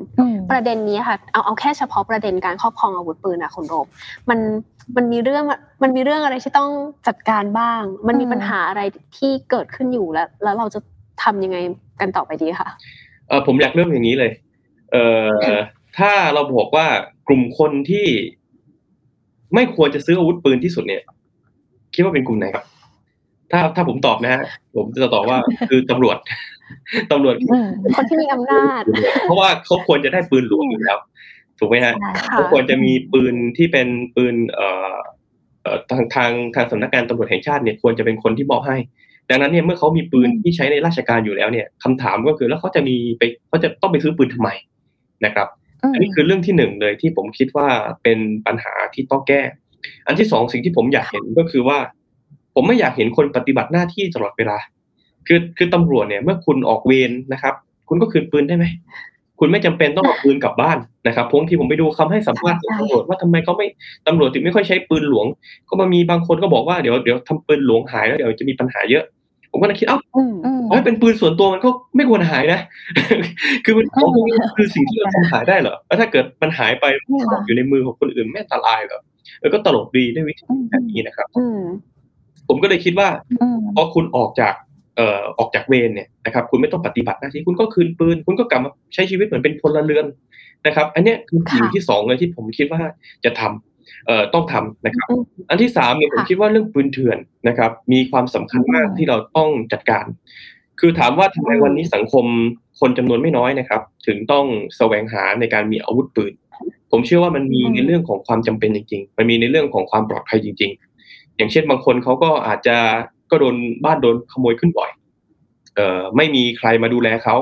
[0.52, 3.88] ประเด็นนี้ค่ะเอาเอาแค่เฉพาะประเด็นการครอบครองอาวุธปืนอะคุณโรม
[4.30, 4.39] มัน
[4.95, 5.43] มันมีเรื่อง
[5.84, 6.71] มันมีเรื่องอะไรที่ต้อง
[7.08, 8.82] จัดการบ้าง มันมีปัญหาอะไร
[9.17, 10.80] ที่เกิดขึ้นอยู่แล้ว แล้วเราจะ
[11.23, 11.58] ทำยังไง
[12.02, 12.69] กันต่อไปดีคะ
[13.28, 14.32] เออผมอยากเริ่มอย่างนี้เลย
[14.91, 15.04] เอ่
[15.56, 15.60] อ
[15.97, 16.86] ถ้าเราบอกว่า
[17.28, 18.08] กลุ่มคนที่
[19.54, 21.04] ไม่ควรจะซื้ออาวุธปืนที่สุดเนี่ย
[21.93, 22.65] คิดว่าเป็นกลุ่มไหนครับ
[23.51, 24.41] ถ้าถ้าผมตอบนะฮะ
[24.75, 25.38] ผมจะตอบว่า
[25.69, 26.17] คือตำรวจ
[27.12, 27.35] ตำรวจ
[27.95, 28.83] คนที่มีอำนาจ
[29.23, 30.97] เพราะว่าเขาควรจะได้ปืนหลวงอยู่แล้ว
[31.59, 31.93] ถูกไหมฮะ
[32.33, 34.93] เขาควรจะมีปืนที่เป็นปืนเอ่อ
[35.89, 38.77] ทางทางทางสำนักงานตำรวจแห่งชาติเนี่ยควรจะเป็นคนที่มอบให้
[39.29, 44.49] ดังนั้นเนี่ยเมื่อเขามีปืนที่ใช้ในราชการอยู่แล้วเนี่ยคำถามก็คือแล้วเขาจะมีไปเขาจะต้องไปซื้อปืนทำไม
[45.25, 45.47] นะครับ
[45.93, 47.67] อันนี้คือเรื่องที่หนึ่งเลยที่ผมคิดว่า
[48.03, 49.41] เป็นปัญหาที่ต้องแก้
[50.07, 51.77] อันที่สองสิ่งที่ผมอยากเห็นก็คือว่า
[52.62, 54.58] ผมไม่อยากเห็นคนปฏิบัติหน้าที่ตลอดเวลา
[55.28, 57.54] คือคือตำรวจเนี่ยเมื่อคุณออกเวรนะครับ
[57.89, 58.65] คุณก็คืนปืนได้ไหม
[59.39, 63.67] คุณไม่จำเป็นต้องเอาปืนกลับบ้านนะครับพงที่ผมไปดูคำให้สัมภาษณ์ของตำรวจว่าทำไมเขาไม่
[64.08, 65.26] ตำรวจถึงไม่ค่อยใช้ปืนหลวง
[65.69, 69.04] ก็มามีบางคนก็บอกว่าเดี๋ยวเดี๋ยวทำปืนหลวงหายแล้วเดี๋ยวจะมีปัญหาเยอะ
[69.52, 70.00] ผมก็เลยคิดเอ้า
[70.69, 72.60] อ๋อเป็นปืนส่วนตัวมันก็ไม่ควรหายนะ
[73.65, 76.86] คือมันของพวกนี้คือสิ่งที่เราทำหายได้เหรอแล้วถ้าเกิดมันหายไป
[77.45, 79.02] อยู่ในมือของคนอื่นไม่อันตรายเหรอ
[79.39, 81.28] เออก็ตลกดีด้วยวิธีแบบนี้นะครับ
[82.49, 83.07] ผมก็เลยคิดว่า
[83.75, 84.53] พอคุณออกจาก
[84.97, 90.05] เอ่อออกจากเวรเนี่ยนะครับ คุณไม่ต้องปฏิบัติหน้าที่คุณก็คืนปืน คุณก็กลับมาใช้ชีวิตเหมือนเป็นพลเรือน
[90.67, 92.81] นะครับ อันนี้คือสิ่งที่สองเลยที่ผมคิดว่า
[93.25, 95.07] จะทำเอ่อต้องทำนะครับ
[95.49, 100.05] อันที่สามเนี่ยผมคิดว่าเรื่องปืนเถื่อนนะครับ มีความสำคัญมากที่เราต้องจัดการ
[100.79, 102.25] คือถามว่าทำไมวันนี้สังคม
[102.79, 104.45] คนจำนวนไม่น้อยนะครับ ถึงต้อง
[104.77, 106.33] แสวงหาในการมีอาวุธปืน
[106.91, 110.88] ผมเชื่อว่ามันมีในเรื่องของความจำเป็นจริง ๆ มันมีในเรื่องของความปลอดภัยจริง ๆ
[111.39, 112.78] อย่างเช่นบางคนเขาก็อาจจะ
[113.32, 114.91] ก็โดนบ้านโดนขโมยขึ้นบ่อย
[115.75, 117.36] เอ่อไม่มีใครมาดูแลเขา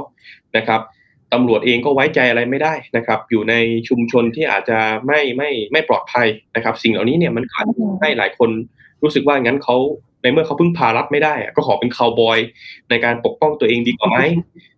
[0.57, 0.81] นะครับ
[1.33, 3.53] ตำรวจเองก็ไว้ใจอะไรไม่ได้นะครับ อยู่ใน
[3.87, 7.59] ชุมชนที่อาจจะไม่ไม่ไม่ปลอดภัยนะครับ สิ่งเหล่านี้เนี่ยมันก็
[8.01, 8.49] ให้หลายคน
[9.03, 9.75] รู้สึกว่างั้นเขา
[10.21, 12.39] ในเมื่อเขาพึ่งพารัฐไม่ได้ ก็ขอเป็นคาวบอย
[12.89, 14.19] ในการปกป้องตัวเองดีกว่าไหม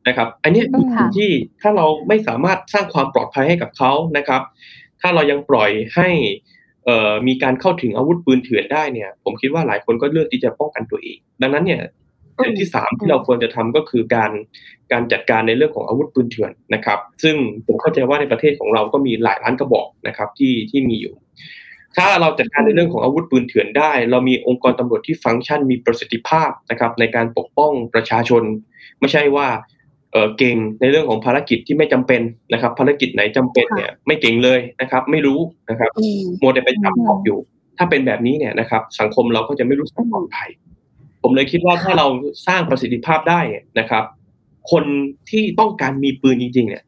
[0.07, 4.41] นะครับ อันนี้คือสิ่งที่ถ้าเราไม่สามารถสร้างความปลอดภัยให้กับเขานะครับ
[5.01, 6.09] ถ้าเรายังปล่อยให้
[7.27, 11.81] มีการเข้าถึงอาวุธปืนเถื่อนได้เนี่ย ผมคิดว่าหลายคนก็เลือกที่จะป้องกันตัวเอง ดังนั้นเนี่ย
[12.41, 14.31] อย่างที่สามที่เราควรจะทำก็คือการ
[14.91, 17.35] การจัดการในเรื่องของอาวุธปืนเถื่อนนะครับ ซึ่ง
[17.67, 21.13] ผมเข้าใจว่าในประเทศของเราก็มีหลายล้านกระบอกนะครับที่ที่มีอยู่
[21.97, 28.43] ถ้าเราจัดการในเรื่องของอาวุธปืนเถื่อนได้ เรามีองค์กรตำรวจที่ฟังก์ชันมีประสิทธิภาพนะครับ ในการปกป้องประชาชน
[28.99, 29.47] ไม่ใช่ว่า
[30.11, 32.21] เออเก่งในเรื่องของภารกิจที่ไม่จำเป็น
[32.53, 35.39] นะครับ ภารกิจไหนจำเป็นเนี่ยไม่เก่งเลยนะครับ ไม่รู้
[35.69, 35.89] นะครับ
[36.41, 37.39] โมเดลไปจับออกอยู่
[37.77, 40.49] ถ้าเป็นแบบนี้เนี่ยนะครับ สังคมเราก็จะไม่รู้สึกปลอดภัย
[41.21, 42.07] ผมเลยคิดว่าถ้าเรา
[42.47, 43.41] สร้างประสิทธิภาพได้
[43.79, 44.03] นะครับ
[44.71, 44.83] คน
[45.29, 46.83] ที่ต้องการมีปืนจริง ๆ เนี่ย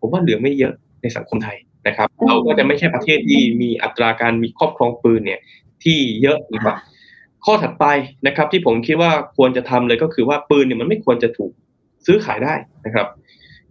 [0.00, 1.56] ผมว่าเหลือไม่เยอะในสังคมไทย
[1.88, 5.40] นะครับ เราก็จะไม่ใช่ประเทศที่มีอัตราการมีครอบครองปืนเนี่ย
[5.84, 6.76] ที่เยอะนะครับ
[7.44, 7.86] ข้อถัดไป
[8.26, 11.52] นะครับ ที่ผมคิดว่าควรจะทำเลยก็คือว่าปืนเนี่ยมันไม่ควรจะถูก
[12.06, 12.54] ซื้อขายได้
[12.86, 13.06] นะครับ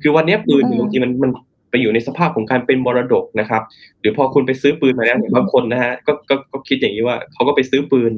[0.02, 1.32] คือวันนี้ปืนบางทีมันมัน
[1.70, 3.62] ไปอยู่ในสภาพของการเป็นมรดกนะครับ
[4.00, 8.12] หรือพอคุณไปซื้อปืนมาแล้วบางคนนะฮะก็ก็ก็คิดอย่างนี้ว่าเขาก็ไปซื้อปืน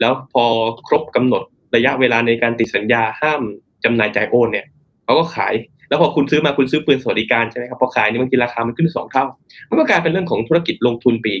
[0.00, 0.44] แล้วพอ
[0.88, 1.42] ครบกำหนด
[1.74, 3.42] ระยะเวลาในการติดสัญญาห้าม
[3.84, 4.66] จำหน่ายจ่ายโอนเนี่ย
[5.04, 5.54] เขาก็ขาย
[5.88, 9.24] แล้วพอคุณซื้อมาคุณซื้อปืนสวัสดิการใช่ไหมครับพอขายนี่บางทีราคามันขึ้นสองเท่า
[9.70, 11.34] มันก็กลายเป็นเรื่องของธุรกิจลงทุนปี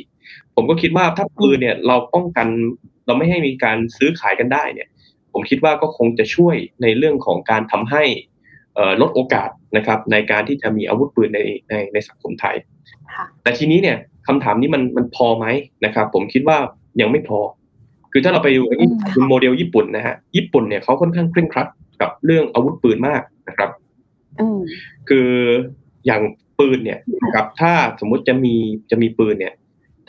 [0.56, 2.46] ผมก็คิดว่าถ้าปืนเนี่ยเราป้องกัน
[3.06, 4.88] เราไม่ให้มีการซื้อขายกันได้เนี่ย
[5.34, 8.04] ผมคิดว่าก็คงจะช่วยในเรื่องของการทำให้
[9.00, 12.56] ลดโอกาสนะครับในการที่จะมีอาวุธปืนในในในสังคมไทย
[13.42, 15.46] แต่ทีนี้เนี่ยคำถามนี้มันมันพอไหม
[15.84, 16.58] นะครับ ผมคิดว่า
[17.00, 17.40] ยังไม่พอ
[18.12, 18.62] คือถ้าเราไปดู
[19.14, 21.66] คุณโมเดลญี่ปุ่นนะฮะญี่ปุ่นเนี่ยเขาค่อนข้างเคร่งครัด
[22.00, 23.70] กับเรื่องอาวุธปืนมากนะครับ
[25.08, 25.30] คือ
[26.06, 26.22] อย่าง
[26.58, 28.54] ปืนเนี่ยนะครับถ้าสมมุติจะมี
[28.90, 29.54] จะมีปืนเนี่ย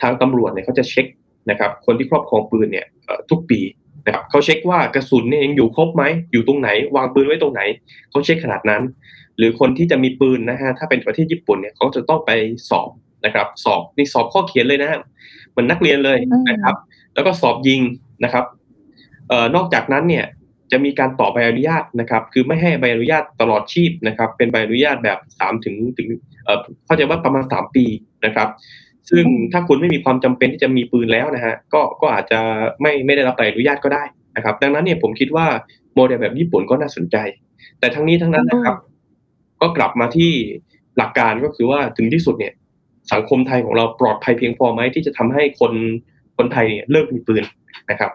[0.02, 1.06] ทางตำรวจเนี่ยเขาจะเช็ค
[1.50, 2.86] นะครับ คนที่ครอบครองปืนเนี่ย
[3.30, 3.60] ทุกปี
[4.06, 6.02] นะครับเขาเช็คว่ากระสุนเนี่ยยังอยู่ครบไหม
[6.32, 7.62] อยู่ตรงไหน วางปืนไว้ตรงไหน
[8.10, 8.82] เขาเช็คขนาดนั้น
[9.38, 12.30] หรือคนที่จะมีปืนนะฮะถ้าเป็นประเทศญี่ปุ่นเนี่ยเขาจะต้องไป
[12.70, 12.90] สอบ
[13.24, 15.00] นะครับ สอบนี่สอบข้อเขียนเลยนะฮะ
[15.50, 16.18] เหมือนนักเรียนเลย
[16.50, 16.76] นะครับ
[17.14, 17.80] แล้วก็สอบยิง
[18.24, 18.44] นะครับ
[19.28, 20.24] เอ่อนอกจากนั้นเนี่ย
[20.72, 26.08] จะมีการต่อใบอนุญาตนะครับ คือไม่ให้ใบอนุญาตตลอดชีพนะครับ เป็นใบอนุญาตแบบสามถึงถึง
[26.44, 27.84] เอ่อเข้าใจว่าประมาณสามปี
[28.26, 28.48] นะครับ
[29.10, 32.40] ซึ่งถ้าคุณไม่มีความจำเป็นที่จะมีปืนแล้วนะฮะก็ก็อาจจะ
[32.82, 34.04] ไม่ไม่ได้รับใบอนุญาตก็ได้
[34.36, 35.46] นะครับ ดังนั้นเนี่ยผมคิดว่า
[35.94, 37.16] โมเดลแบบญี่ปุ่นก็น่าสนใจ
[37.78, 38.76] แต่ทั้งนี้ทั้งนั้นนะครับ
[39.60, 40.32] ก็กลับมาที่
[40.96, 42.52] หลักการก็คือว่าถึงที่สุดเนี่ย
[43.12, 45.72] สังคมไทยของเราปลอดภัยเพียงพอไหมที่จะทำให้คน
[46.36, 47.44] คนไทยเนี่ยเลิกมีปืน
[47.90, 48.10] นะครับ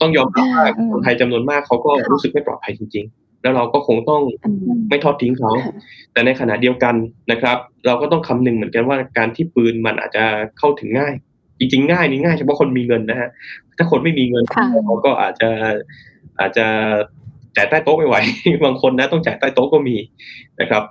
[0.00, 4.22] ต้องยอมรับว่าคนไทยจำนวนมากเขาก็รู้สึกไม่ปลอดภัยจริง ๆ แล้วเราก็คงต้อง
[4.88, 5.50] ไม่ทอดทิ้งเขา
[6.12, 6.94] แต่ในขณะเดียวกัน
[7.30, 10.24] นะครับ เราก็ต้องคำนึงเหมือนกันว่าการที่ปืนมันอาจจะ
[10.58, 11.14] เข้าถึงง่าย
[11.58, 13.28] จริง ๆ ง่ายนี่ง่ายเฉพาะคนมีเงินนะฮะ
[13.78, 15.50] ถ้าคนไม่มีเงินเขาก็อาจจะ
[16.40, 16.66] อาจจะ
[17.56, 18.16] จ่ายใต้โต๊ะไม่ไหว
[18.64, 19.96] บางคนนะต้องจ่ายใต้โต๊ะก็มี
[20.60, 20.82] นะครับ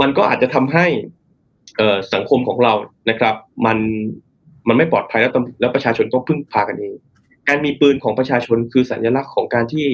[0.00, 0.86] มันก็อาจจะทำให้
[1.78, 1.82] เอ
[2.14, 2.74] สังคมของเรา
[3.10, 3.34] นะครับ
[3.66, 3.78] มัน
[4.68, 6.94] มันไม่ปลอดภัยแล้วแล้วประชาชนต้องพึ่งพากันเอง
[7.48, 9.86] การมีปืนของประชาชนคือสัญลักษณ์ของการที่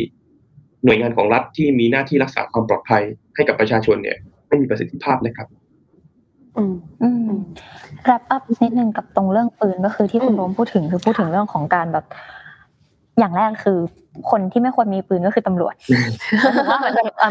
[0.84, 3.02] หน่วยงานของรัฐที่มีหน้าที่รักษาความปลอดภัย
[3.34, 4.16] ให้กับประชาชนเนี่ย
[4.48, 5.48] ไม่มีประสิทธิภาพเลยครับ
[6.56, 7.30] อืมอืม
[8.04, 12.04] แรปอัพนิดนึงกับตรงเรื่องปืนก็คือที่คุณโรมพูดถึงคือพูดถึงเรื่องของการแบบ
[13.18, 13.78] อย่างแรกคือ
[14.30, 15.74] คนที่ไม่ควรมีปืนก็คือตำรวจ
[16.70, 16.78] ว่า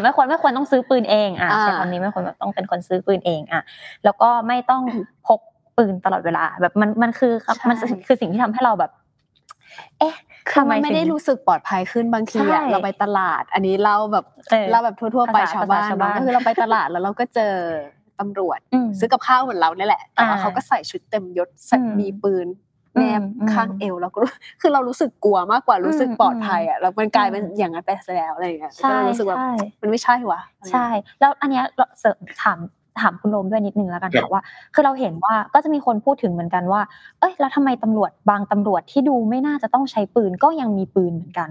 [0.04, 3.62] ไม่ควรไม่ควรต้องซื้อปืนเองอะใช้คำนี้ไม่ควรต้องเป็นคนซื้อปืนเองอะ
[4.04, 4.84] แล้วก็ไม่ต้อง
[5.28, 5.40] พก
[5.78, 7.34] ปืนตลอดเวลา แบบมันมันคือ
[7.70, 7.78] มัน
[8.08, 8.92] คือสิ่งที่ทำให้เราแบบ
[10.00, 10.16] เอ๊ะ
[10.50, 14.26] คือมันไม่ได้รู้สึกปลอดภัยขึ้นบางทีอะเราไปตลาด อันนี้เราแบบ
[14.72, 17.54] เราแบบทั่ว ๆ ไปชาวบ้านก็คือเราไปตลาดแล้วเราก็เจอ
[18.20, 18.60] ตำรวจ
[19.00, 21.50] ซื้อกับข้าวเหมือนเราเนี่ยแหละแต่ว่าเขาก็ใส่ชุดเต็มยศ
[22.00, 22.48] มีปืน
[22.96, 23.22] แนบ
[23.54, 24.20] ข้างเอวแล้วก็
[24.62, 28.74] คือเรารู้สึกกลัวมากกว่ารู้สึกปลอดภัยอะแล้วมันกลายเป็นอย่างนั้นไปแล้วอะไรอย่างเงี้ย
[29.10, 29.38] รู้สึกว่า
[29.82, 30.42] มันไม่ใช่ว่ะ
[30.72, 30.88] ใช่
[31.20, 32.58] แล้วอันเนี้ยเราเสริมถาม
[33.02, 34.44] ถามคุณโรมด้วยนิดนึงแล้วกันค่ะว่า
[34.74, 36.82] คือเราเห็นว่าก็จะมีคนพูดถึงเหมือนกันว่า
[37.20, 41.50] เอ้ยแล้วทำไมตำรวจบางตำรวจที่ดูไม่น่าจะต้องใช้ปืนก็ยังมีปืนเหมือนกัน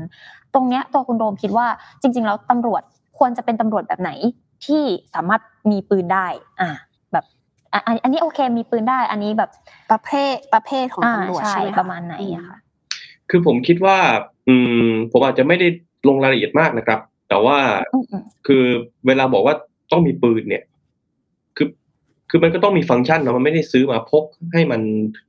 [0.54, 1.66] ตรงเนี้ยตัวคุณโรมคิดว่า
[2.00, 2.82] จริง ๆ แล้วตำรวจ
[3.18, 4.10] ควรจะเป็นตำรวจแบบไหน
[4.66, 4.82] ที่
[5.14, 5.40] สามารถ
[5.70, 6.26] มีปืนได้
[6.60, 6.70] อ่า
[7.12, 7.24] แบบ
[8.02, 9.50] อันนี้โอเคมีปืนได้ อันนี้แบบ
[9.90, 12.58] ประเภทประเภทของตำรวจใช่ประมาณไหนอะคะ
[13.30, 13.98] คือผมคิดว่า
[14.48, 14.54] อื
[14.86, 15.68] ม ผมอาจจะไม่ได้
[16.08, 17.58] ลงรายละเอียดมากนะครับ แต่ว่า
[18.46, 18.64] คือ
[19.06, 19.54] เวลาบอกว่า
[19.92, 20.62] ต้องมีปืนเนี่ย
[22.30, 24.80] คือมันก็ต้องมีฟังก์ชันเนาะมันไม่ได้ซื้อมาพกให้มัน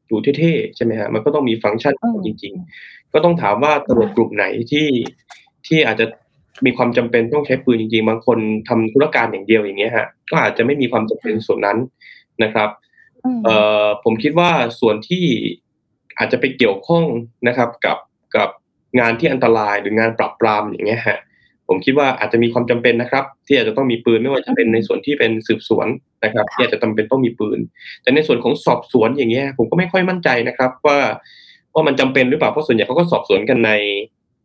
[0.09, 1.93] ดูเท่ๆใช่ไหมฮะมันก็ต้องมีฟังก์ชัน
[2.25, 4.87] จริง ๆ ก็ต้องถามว่าตำรวจกลุ่มไหนที่
[5.67, 6.05] ที่อาจจะ
[6.65, 8.39] มีความจำเป็นต้องใช้ปืนจริงๆ บางคน
[8.69, 11.77] ทำธุรการอย่างเดียวอย่างเงี้ยฮะก็อาจจะไม่มีความจำเป็นส่วนนั้น
[12.43, 12.69] นะครับ
[13.45, 15.25] เอ่อผมคิดว่าส่วนที่
[16.17, 17.03] อาจจะไปเกี่ยวข้อง
[17.47, 17.97] นะครับกับ
[18.35, 18.49] กับ
[18.99, 21.19] งานที่อันตรายหรืองานปรับปรามอย่างเงี้ยฮะ
[21.67, 25.87] ผมคิดว่าอาจจะมีความจำเป็นนะครับ ที่อาจจะต้องมีปืนไม่ว่าจะเป็นในส่วนที่เป็นสืบสวน
[26.23, 27.59] นะครับ ที่อาจจะจาเป็นต้องมีปืน
[28.01, 30.97] แต่ในส่วนของสอบสวนอย่างเงี้ย ผมก็ไม่ค่อยมั่นใจนะครับ ว่า
[31.73, 33.71] ว่ามันจำเป็นหรือเปล่าเพราะส่วนใหญ่เขาก็สอบสวนกันใน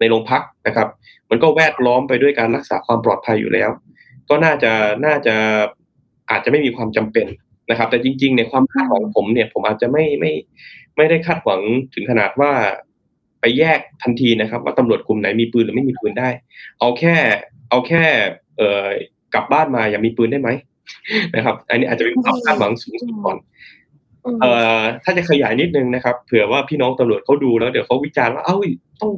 [0.00, 0.88] ในในโรงพักนะครับ
[1.30, 3.70] มันก็แวดล้อมไปด้วยการรักษาความปลอดภัยอยู่แล้ว
[4.28, 4.72] ก็น่าจะ
[5.06, 5.34] น่าจะ
[6.30, 7.26] อาจจะไม่มีความจำเป็น
[7.70, 10.32] นะครับ แต่จริงๆในความคาดหวังผมเนี่ย ผมอาจจะไม่ไม่
[10.96, 11.60] ไม่ได้คาดหวัง
[11.94, 12.52] ถึงขนาดว่า
[13.43, 16.28] ไปแยกทันทีนะครับ ว่าตำรวจกลุ่มไหนมีปืนหรือไม่มีปืนได้
[16.80, 17.14] เอาแค่
[17.70, 18.03] เอาแค่
[18.59, 18.86] เอ่อ
[19.34, 20.49] กลับบ้านมาอย่ามีปืนได้ไหม
[21.34, 23.38] นะครับ อันนี้อาจจะเป็นความคาดหวังสูงสุดก่อน
[24.40, 28.57] เอ่อถ้าจะขยายนิดนึงนะครับ เผื่อว่าพี่น้องตำรวจเขาดูแล้วเดี๋ยวเขาวิจารณ์ว่าเอ้า
[29.01, 29.12] ต้อง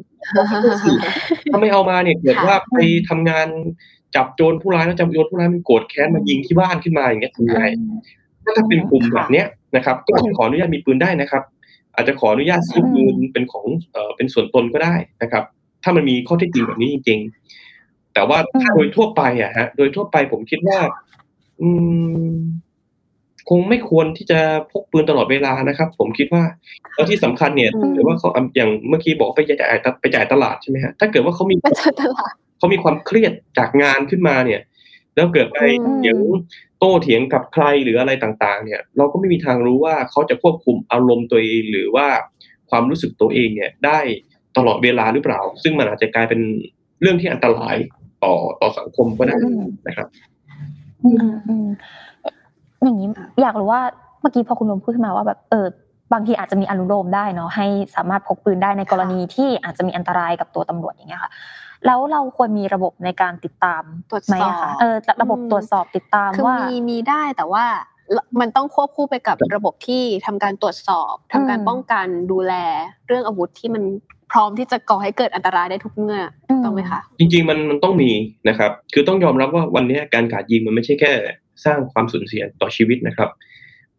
[1.51, 2.77] ถ้าไม่เอามาเนี่ยเกิดว่าไป
[3.09, 3.49] ทำงาน
[4.17, 7.65] จับโจรผู้ร้ายแล้วจับโจรผู้ร้ายมันโกรธแค้นมายิงที่บ้านขึ้นมาอย่างเงี้ยทำยังไง
[8.57, 9.47] ถ้าเป็นกลุ่มแบบเนี้ย
[9.77, 11.43] นะครับ ก็ขออนุญาตมีปืนได้นะครับ
[11.95, 15.45] อาจจะขออนุญาตซื้อปืนเป็นของเอ่อเป็นส่วนตนก็ได้นะครับ
[15.83, 17.19] ถ้ามันมีข้อเท็จจริงแบบนี้จริง
[17.67, 20.79] ๆ แต่ว่าถ้าโดยทั่วไปอะฮะ โดยทั่วไปผมคิดว่า
[21.61, 21.69] อื
[22.33, 22.35] ม
[23.51, 24.41] คงไม่ควรที่จะ
[24.73, 26.43] พกปืนตลอดเวลานะครับ ผมคิดว่า
[26.95, 34.61] แล้วที่สำคัญเนี่ยถ้าเกิดว่าเขาอย่างเมื่อกี้บอกไปจ่ายไปจ่ายตลาดใช่ไหมฮะถ้าเกิดว่าเขามีไปเจอตลาดเขามีความเครียดจากงานขึ้นมาเนี่ย
[35.15, 36.19] แล้วเกิดไปอืมเถียง
[36.79, 42.07] โต้เถียงกับใครหรืออะไรต่าง ๆ เนี่ย เราก็ไม่มีทางรู้ว่าเขาจะควบคุมอารมณ์ตัวเองหรือว่า
[42.71, 43.99] ความรู้สึกตัวเองเนี่ยได้
[44.57, 46.41] ตลอดเวลาหรือเปล่า ซึ่งมันอาจจะกลายเป็น
[47.01, 47.77] เรื่องที่อันตราย
[48.25, 49.37] ต่อต่อสังคมก็ได้
[49.89, 50.09] นะครับ
[51.05, 51.17] อืม
[51.49, 51.67] อืม
[52.83, 53.09] อย่างนี้
[53.43, 53.81] อยากรู้ว่า
[54.21, 55.67] เมื่อกี้พอคุณลมพูดขึ้นมาว่าแบบเออ
[56.13, 61.31] บางทีอาจจะมีอนุโลมได้เนาะให้สามารถพกปืนได้ในกรณีที่อาจจะมีอันตรายกับตัวตำรวจอย่างเงี้ยค่ะ
[61.87, 67.65] แล้วเราควรมีระบบในการติดตามตรวจสอบไหมอะคะเออระบบตรวจสอบติดตามคือว่ามีมีได้แต่ว่า
[68.41, 72.55] มันต้องควบคู่ไปกับระบบที่ทำการตรวจสอบทำการอืมป้องกันดูแล
[73.07, 73.83] เรื่องอาวุธที่มัน
[74.33, 76.19] พร้อมที่จะก่อให้เกิดอันตรายได้ทุกเมื่อ
[76.49, 78.11] อมต้องไหมคะจริงๆมันมันต้องมี
[78.49, 81.13] นะครับ คือต้องยอมรับว่าวันนี้การกราดยิงมันไม่ใช่แค่
[81.65, 83.29] สร้างความสูญเสียต่อชีวิตนะครับ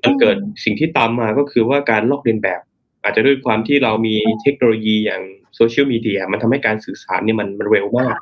[0.04, 2.62] มันเกิดสิ่งที่ตามมาก็คือว่าการลอกเลียนแบบ
[3.04, 5.22] อาจจะด้วยความที่เรามีเทคโนโลยีอย่าง
[5.56, 8.18] โซเชียลมีเดียมันทำให้การสื่อสารเนี่ยมันมันเร็วมาก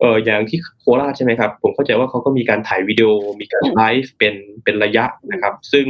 [0.00, 3.08] เอออย่างที่โคราชใช่ไหมครับ ผมเข้าใจว่าเขาก็มีการถ่ายวิดีโอ
[3.40, 5.86] มีการไลฟ์เป็นเป็นระยะนะครับ ซึ่ง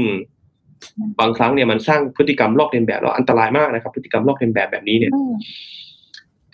[1.21, 5.33] บางครั้งเนี่ยมันสร้างพฤติกรรมลอกเลียนแบบแล้วอันตรายมากนะครับ พฤติกรรมลอกเลียนแบบแบบนี้เนี่ยอืม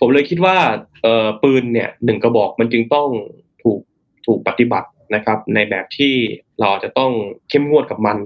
[0.00, 0.56] ผมเลยคิดว่า
[1.02, 3.08] เอ่อปืนเนี่ยหนึ่งกระบอกมันจึงต้อง
[3.62, 3.80] ถูก
[4.26, 6.14] ถูกปฏิบัตินะครับ ในแบบที่
[6.60, 7.12] เราจะต้อง
[7.48, 8.16] เข้มงวดกับมัน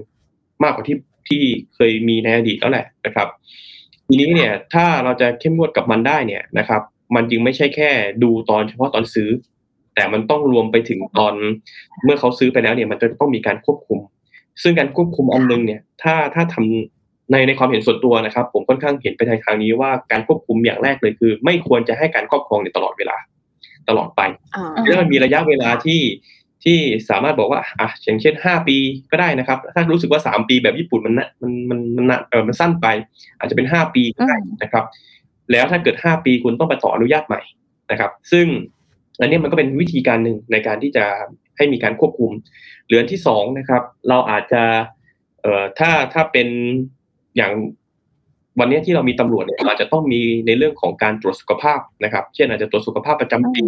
[0.63, 0.97] มากกว่าที่
[1.29, 1.43] ที่
[1.75, 3.27] เคยมีในอดีตแล้วแหละนะครับ
[4.11, 6.81] ทีนี้เนี่ยถ้าเราจะเข้มงวดกับมันได้เนี่ยนะครับ
[7.15, 7.89] มันจึงไม่ใช่แค่
[8.23, 9.29] ดูตอนเฉพาะตอนซื้อ
[9.95, 11.33] แต่มันต้องรวมไปถึงตอน
[12.03, 13.99] เมื่อเขาซื้อไปแล้วเนี่ยมันจะต้องมีการควบคุม
[14.63, 23.17] ซึ่งการควบคุมอันนึงเนี่ยถ้าถ้าทำในในความเห็นส่วนตัวนะครับ ผมค่อนข้างเห็นไปในทางนี้ว่าการควบคุมอย่างแรกเลยคือ ไม่ควรจะให้การครอบครองในตลอดเวลา
[23.89, 24.21] ตลอดไป
[24.55, 25.99] อ่าแล้วมันมีระยะเวลาที่
[26.65, 28.77] ที่สามารถบอกว่าอะอย่างเช่นห้าปี
[29.11, 32.87] ก็ได้นะครับ ถ้ารู้สึกว่าสามปีแบบญี่ปุ่นมันนะมันมันมันนะเออมันสั้นไป
[33.39, 34.85] อาจจะเป็นห้าปีก็ได้นะครับ
[35.51, 37.41] แล้วถ้าเกิดห้าปีคุณต้องไปต่ออนุญาตใหม่
[37.91, 38.47] นะครับ ซึ่ง
[39.19, 41.05] อันนี้มันก็เป็นวิธีการหนึ่งในการที่จะ
[41.57, 42.31] ให้มีการควบคุม
[42.85, 44.63] เหลือที่สองนะครับ เราอาจจะ
[45.41, 46.47] เอ่อถ้าถ้าเป็น
[47.37, 47.51] อย่าง
[48.59, 53.65] วันนี้ที่เรามีตำรวจเนี่ยอาจจะต้องมีในเรื่องของการตรวจสุขภาพนะครับ เช่นอาจจะตรวจสุขภาพประจำปี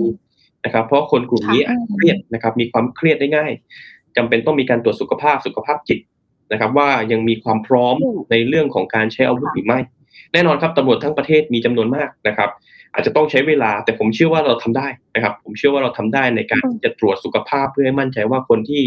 [0.66, 3.52] นะครับ เพราะคนกลุ่มนี้อาจจะเครียดนะครับมีความเครียดได้ง่าย
[4.18, 6.00] จำเป็นต้องมีการตรวจสุขภาพสุขภาพจิต
[6.52, 7.96] นะครับ ว่ายังมีความพร้อม
[8.32, 9.80] ในเรื่องของการใช้อาวุธหรือไม่
[10.34, 12.50] แน่นอนครับตำรวจทั้งประเทศมีจำนวนมากนะครับ
[12.94, 18.84] อาจจะต้องใช้เวลาแต่ผมเชื่อว่าเราทำได้นะครับ ผมเชื่อว่าเราทำได้ในการที่จะตรวจสุขภาพเพื่อให้มั่นใจว่าคนที่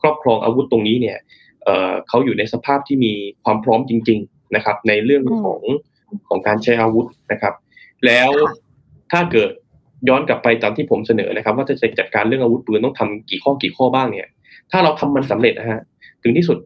[0.00, 1.18] ครอบครองอาวุธตรงนี้เนี่ย
[1.64, 3.12] เอ่อเขาอยู่ในสภาพที่มี
[3.44, 5.60] ความพร้อมจริง ๆนะครับ ในเรื่องของ
[6.28, 7.54] ของการใช้อาวุธนะครับ
[8.06, 8.30] แล้ว
[9.12, 9.50] ถ้าเกิด
[10.08, 14.28] ย้อนกลับไปตามที่ผมเสนอนะครับ ว่าจะจัดการเรื่องอาวุธปืนต้องทำกี่ข้อกี่ข้อบ้างเนี่ย
[14.70, 15.80] ถ้าเราทำมันสำเร็จนะฮะ
[16.22, 16.58] ถึงที่สุด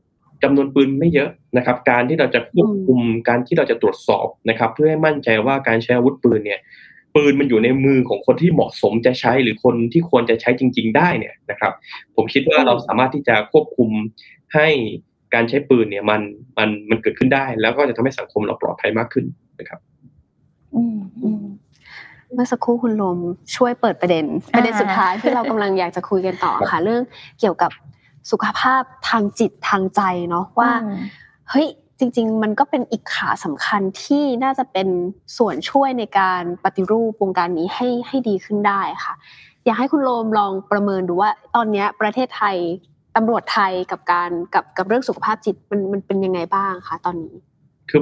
[0.43, 6.61] จำนวนปืนไม่เยอะนะครับ การที่เราจะควบคุมการที่เราจะตรวจสอบนะครับ เพื่อให้มั่นใจว่าการใช้อาวุธปืนเนี่ย
[7.15, 11.73] ปืนมันอยู่ในมือของคนที่เหมาะสมจะใช้หรือคนที่ควรจะใช้จริง ๆ ได้เนี่ยนะครับ
[12.17, 13.91] ผมคิดว่าเราสามารถที่จะควบคุม
[14.55, 14.69] ให้
[15.35, 16.21] การใช้ปืนเนี่ยมัน
[16.59, 19.27] มันมันเกิดขึ้นได้ แล้วก็จะทำให้สังคมเราปลอดภัยมากขึ้น
[19.61, 19.81] นะครับ
[20.75, 20.83] อื
[21.45, 21.46] ม
[22.35, 23.19] เมื่อสักครู่คุณลม
[23.57, 24.25] ช่วยเปิดประเด็น
[24.57, 27.03] ประเด็นสุดท้ายที่เรากำลังอยากจะคุยกันต่อค่ะ เรื่อง
[27.41, 27.71] เกี่ยวกับ
[28.31, 30.01] สุขภาพทางจิตทางใจ
[30.31, 30.97] เนาะว่าอืม
[31.51, 31.67] เฮ้ย
[31.99, 34.89] จริง ๆ มันก็เป็นอีกขาสำคัญที่น่าจะเป็น
[35.39, 39.15] ส่วนช่วยในการปฏิรูปวงการนี้ให้ให้ดีขึ้นได้ค่ะ
[39.65, 42.57] อยากให้คุณโลมลองประเมินดูว่า ตอนเนี้ยประเทศไทย
[43.17, 47.35] ตำรวจไทยกับการกับกับเรื่องสุขภาพจิตมันมันเป็นยังไงบ้างคะตอนนี้
[47.91, 48.01] คือ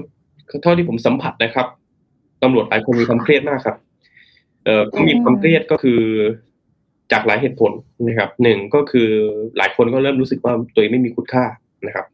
[0.48, 1.66] คือเท่าที่ผมสัมผัสนะครับ
[2.42, 3.76] ตำรวจหลายคนมีความเครียดมากครับ
[4.64, 6.00] เอ่อมีความเครียดก็คือ
[7.12, 7.72] จากหลายเหตุผล
[8.06, 9.10] นะครับหนึ่งก็คือ
[9.58, 11.44] หลายคนก็เริ่มรู้สึกว่าตัวเองไม่มีคุณค่า
[11.86, 12.06] นะครับ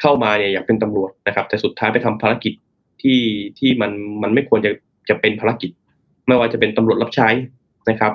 [0.00, 2.52] เข้ามาเนี่ยอยากเป็นตำรวจนะครับ แต่สุดท้ายไปทำภารกิจ
[3.02, 3.20] ที่
[3.58, 4.70] ที่มันมันไม่ควรจะ
[5.08, 5.70] จะเป็นภารกิจ
[6.26, 7.28] ไม่ว่าจะเป็นตำรวจรับใช้
[7.90, 8.12] นะครับ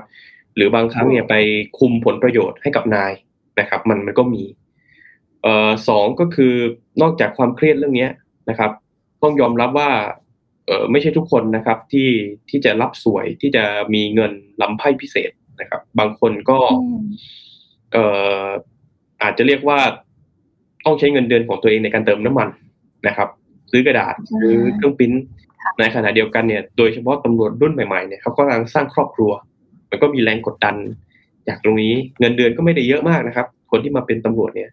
[0.55, 1.35] หรือบางครั้งเนี่ยไป
[1.79, 3.11] คุมผลประโยชน์ให้กับนาย
[3.59, 4.43] นะครับ มันมันก็มี
[5.43, 6.53] เอ่อสองก็คือ
[7.01, 8.11] นอกจากความเครียดเรื่องเนี้ย
[8.49, 8.71] นะครับ
[9.23, 9.89] ต้องยอมรับว่า
[10.91, 12.09] ไม่ใช่ทุกคนนะครับที่
[12.49, 13.63] ที่จะรับสวยที่จะ
[13.93, 17.03] มีเงินลำไพ่พิเศษนะครับ บางคนก็อืม
[17.93, 18.05] เอ่
[18.43, 18.47] อ
[19.23, 19.79] อาจจะเรียกว่า
[20.85, 22.49] ต้องใช้เงินเดือนของตัวเองในการเติมน้ำมัน
[23.07, 23.29] นะครับ
[23.71, 25.11] ซื้อกระดาษซื้อเครื่องปริ้น
[25.79, 29.31] ในขณะเดียวกันเนี่ย โดยเฉพาะตำรวจรุ่นใหม่ๆเนี่ยเขากำลังสร้างครอบครัว
[29.89, 30.75] มันก็มีแรงกดดัน
[31.47, 34.69] จากตรงนี้เงินเดือนก็ไม่ได้เยอะมากนะครับ คนที่มาเป็นตำรวจเนี่ย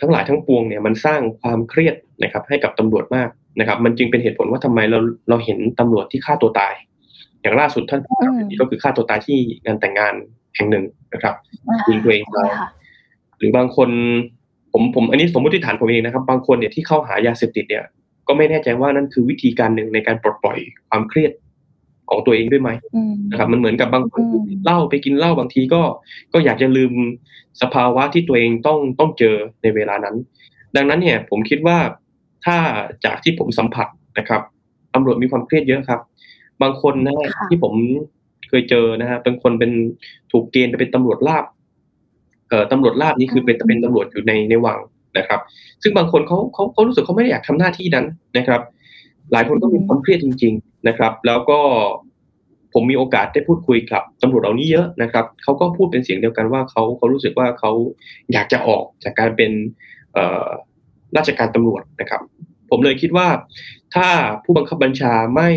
[0.00, 3.28] ทั้งหลายทั้งปวงเนี่ยมันสร้างความเครียดนะครับ ให้กับตำรวจมาก
[3.58, 4.98] นะครับ มันจึงเป็นเหตุผลว่าทำไมเรา
[5.28, 6.74] เราเห็นตำรวจที่ฆ่าตัวตาย
[7.42, 10.14] อย่างล่าสุดท่านผู้กำกับก็คือฆ่าตัวตายที่งานแต่งงาน
[10.56, 10.84] แห่งหนึ่ง
[11.14, 11.34] นะครับ
[11.68, 12.68] อ่ายิงตัวเองตายค่ะ
[13.38, 13.88] หรือบางคน
[14.72, 17.84] ผมผมอันนี้สมมติฐานผมเองนะครับ บางคนเนี่ยที่เข้าหายาเสพติดเนี่ย
[18.26, 20.58] ก็ไม่แน่ใจว่านั่นคือวิธีการหนึ่งในการปลดปล่อย
[20.90, 21.32] ความเครียด
[22.10, 25.82] ของตัวเองด้วยไหมอืมนะครับ มันเหมือนกับบางคนอืมเหล้าไปกินเหล้าบางทีก็
[26.32, 26.92] ก็อยากจะลืม
[27.62, 30.16] สภาวะที่ตัวเองต้องต้องเจอในเวลานั้น
[30.76, 31.78] ดังนั้นเนี่ย ผมคิดว่า
[32.44, 32.56] ถ้า
[33.04, 33.88] จากที่ผมสัมผัส
[34.18, 34.42] นะครับ
[34.94, 36.00] ตำรวจมีความเครียดเยอะครับ
[36.62, 37.74] บางคนนะฮะค่ะที่ผม
[38.48, 39.70] เคยเจอนะฮะเป็นคนเป็น
[40.32, 41.44] ถูกเกณฑ์ไปเป็นตำรวจลาบ
[42.48, 44.78] เอ่อตำรวจลาบนี่คือเป็นเป็นตำรวจอยู่ในในวัง
[45.18, 45.40] นะครับ
[45.82, 48.06] ซึ่งบางคนเขาเขาเขารู้สึกเขาไม่ได้อยากทำหน้าที่นั้น
[48.38, 48.60] นะครับ
[49.32, 51.58] หลายคนก็มีความเครียดจริง ๆนะครับ แล้วก็
[52.72, 57.70] ผมมีโอกาสได้พูดคุยกับตำรวจเหล่านี้เยอะนะครับเขาก็พูดเป็นเสียงเดียวกันว่าเขาเขารู้สึกว่าเขา
[58.32, 59.52] อยากจะออกจากการเป็น
[60.14, 60.46] เอ่อ
[61.16, 62.22] ราชการตำรวจนะครับ
[62.70, 63.28] ผมเลยคิดว่า
[63.94, 64.08] ถ้า
[64.44, 65.50] ผู้บังคับบัญชาไม่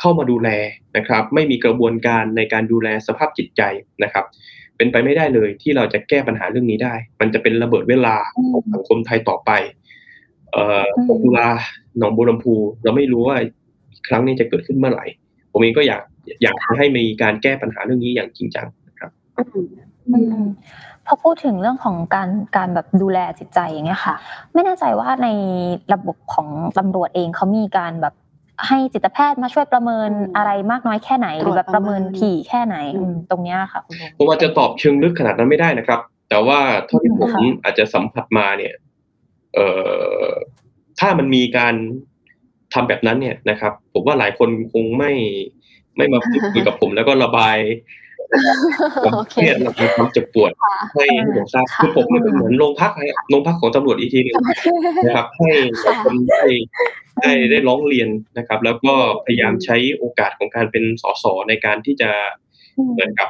[0.00, 0.48] เข้ามาดูแล
[0.96, 3.62] นะครับ ไม่มีกระบวนการในการดูแลสภาพจิตใจ
[4.04, 4.24] นะครับ
[4.76, 8.16] เป็นไปไม่ได้เลยที่เราจะแก้ปัญหาเรื่องนี้ได้ มันจะเป็นระเบิดเวลา
[8.52, 9.50] ของสังคมไทยต่อไป
[10.52, 11.48] เอ่ออืมหกตุลา
[11.98, 15.06] หนองบัวลำพูเราไม่รู้ว่าอีกครั้งนี้จะเกิดขึ้นเมื่อไหร่
[15.52, 16.02] ผมเองก็อยาก
[16.42, 19.68] อยากให้มีการแก้ปัญหาเรื่องนี้อย่างจริงจังนะครับอืม
[20.08, 20.46] อืม
[21.08, 24.14] พอพูดถึงเรื่องของการการแบบดูแลจิตใจอย่างเงี้ยค่ะ
[24.54, 25.28] ไม่แน่ใจว่าใน
[25.92, 26.48] ระบบของ
[26.78, 28.14] ตำรวจเองเขามีการแบบ
[28.66, 38.74] ให้จิตแพทย์มาช่วยประเมินอืมอะไรมากน้อยแค่ไหนหรือแบบตรวจประเมินประเมินถี่แค่ไหนอืมอืมตรงเนี้ยค่ะคุณลุงผมอาจจะตอบเชิงลึกขนาดนั้นไม่ได้นะครับ แต่ว่าเท่าที่ผมค่ะอาจจะสัมผัสมาเนี่ย
[39.54, 39.68] เอ่
[40.22, 40.28] อ
[41.00, 41.74] ถ้ามันมีการ
[42.74, 45.12] ทำแบบนั้นเนี่ยนะครับ ผมว่าหลายคนคงไม่
[45.96, 47.56] ไม่มาพูดคุยกับผมแล้วก็ระบาย
[49.04, 54.34] ความโอเคเครียดและความเจ็บปวดค่ะให้ให้ผมทราบค่ะคือผมเนี่ยเป็นเหมือนโรงพักนะฮะโรงพักของตำรวจอีกทีหนึง
[55.04, 55.50] นะครับ ให้
[56.04, 56.42] คนได้
[57.20, 58.08] ได้ได้ร้องเรียน
[58.38, 62.10] นะครับ แล้วก็พยายามใช้โอกาสของการเป็นสสในการที่จะ
[62.78, 63.28] อืมเหมือนกับ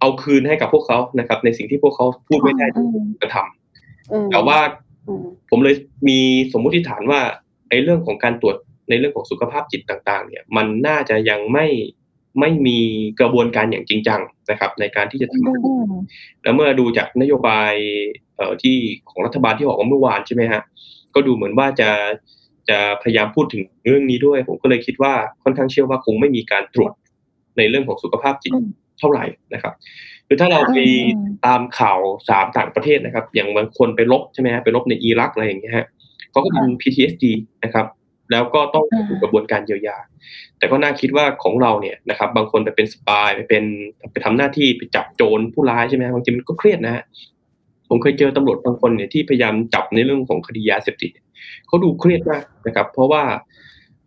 [0.00, 4.58] เอาคืนให้กับพวกเขานะครับ ในสิ่งที่พวกเขาพูดไม่ได้อืมกระทำอืมแต่ว่า
[5.06, 5.74] อืมผมเลย
[6.08, 6.18] มี
[6.52, 7.20] สมมุติฐานว่า
[7.68, 8.56] ไอ้เรื่องของการตรวจ
[8.88, 11.66] ในเรื่องของสุขภาพจิตต่าง ๆ เนี่ย มันน่าจะยังไม่
[12.40, 12.78] ไม่มี
[13.20, 14.20] กระบวนการอย่างจริงจัง
[14.50, 15.92] นะครับ ในการที่จะทำอืม
[16.42, 17.72] แล้วเมื่อดูจากนโยบาย
[18.36, 18.76] เอ่อที่
[19.10, 20.62] ของรัฐบาลที่ออกมาเมื่อวานใช่ไหมฮะ
[21.14, 21.90] ก็ดูเหมือนว่าจะ
[22.68, 25.14] จะพยายามพูดถึงเรื่องนี้ด้วย ผมก็เลยคิดว่า
[25.44, 26.92] ค่อนข้างเชื่อว่าคงไม่มีการตรวจ
[27.58, 28.68] ในเรื่องของสุขภาพจิตอืม
[28.98, 29.24] เท่าไหร่
[29.54, 29.74] นะครับ
[30.26, 35.86] คือถ้าเราไปอืมตามข่าวสามต่างประเทศนะครับ อย่างบางคนไปลบใช่ไหมฮะไปลบในอิรักอะไรอย่างเงี้ยฮะ
[36.30, 37.24] เขาก็เป็น PTSD
[37.64, 37.86] นะครับ
[38.30, 39.96] แล้วก็ต้องอืมถูกกระบวนการเยียวยา
[40.58, 43.64] แต่ก็น่าคิดว่าของเราเนี่ยนะครับ บางคนไปเป็นสปายไปเป็น
[44.12, 47.04] ไปทำหน้าที่ไปจับโจรผู้ร้ายใช่ไหมฮะบางทีมันก็เครียดนะฮะ
[47.88, 51.10] ผมเคยเจอตำรวจบางคนเนี่ยที่พยายามจับในเรื่องของคดียาเสพติด
[51.66, 53.22] เขาดูเครียดมากนะครับ เพราะว่า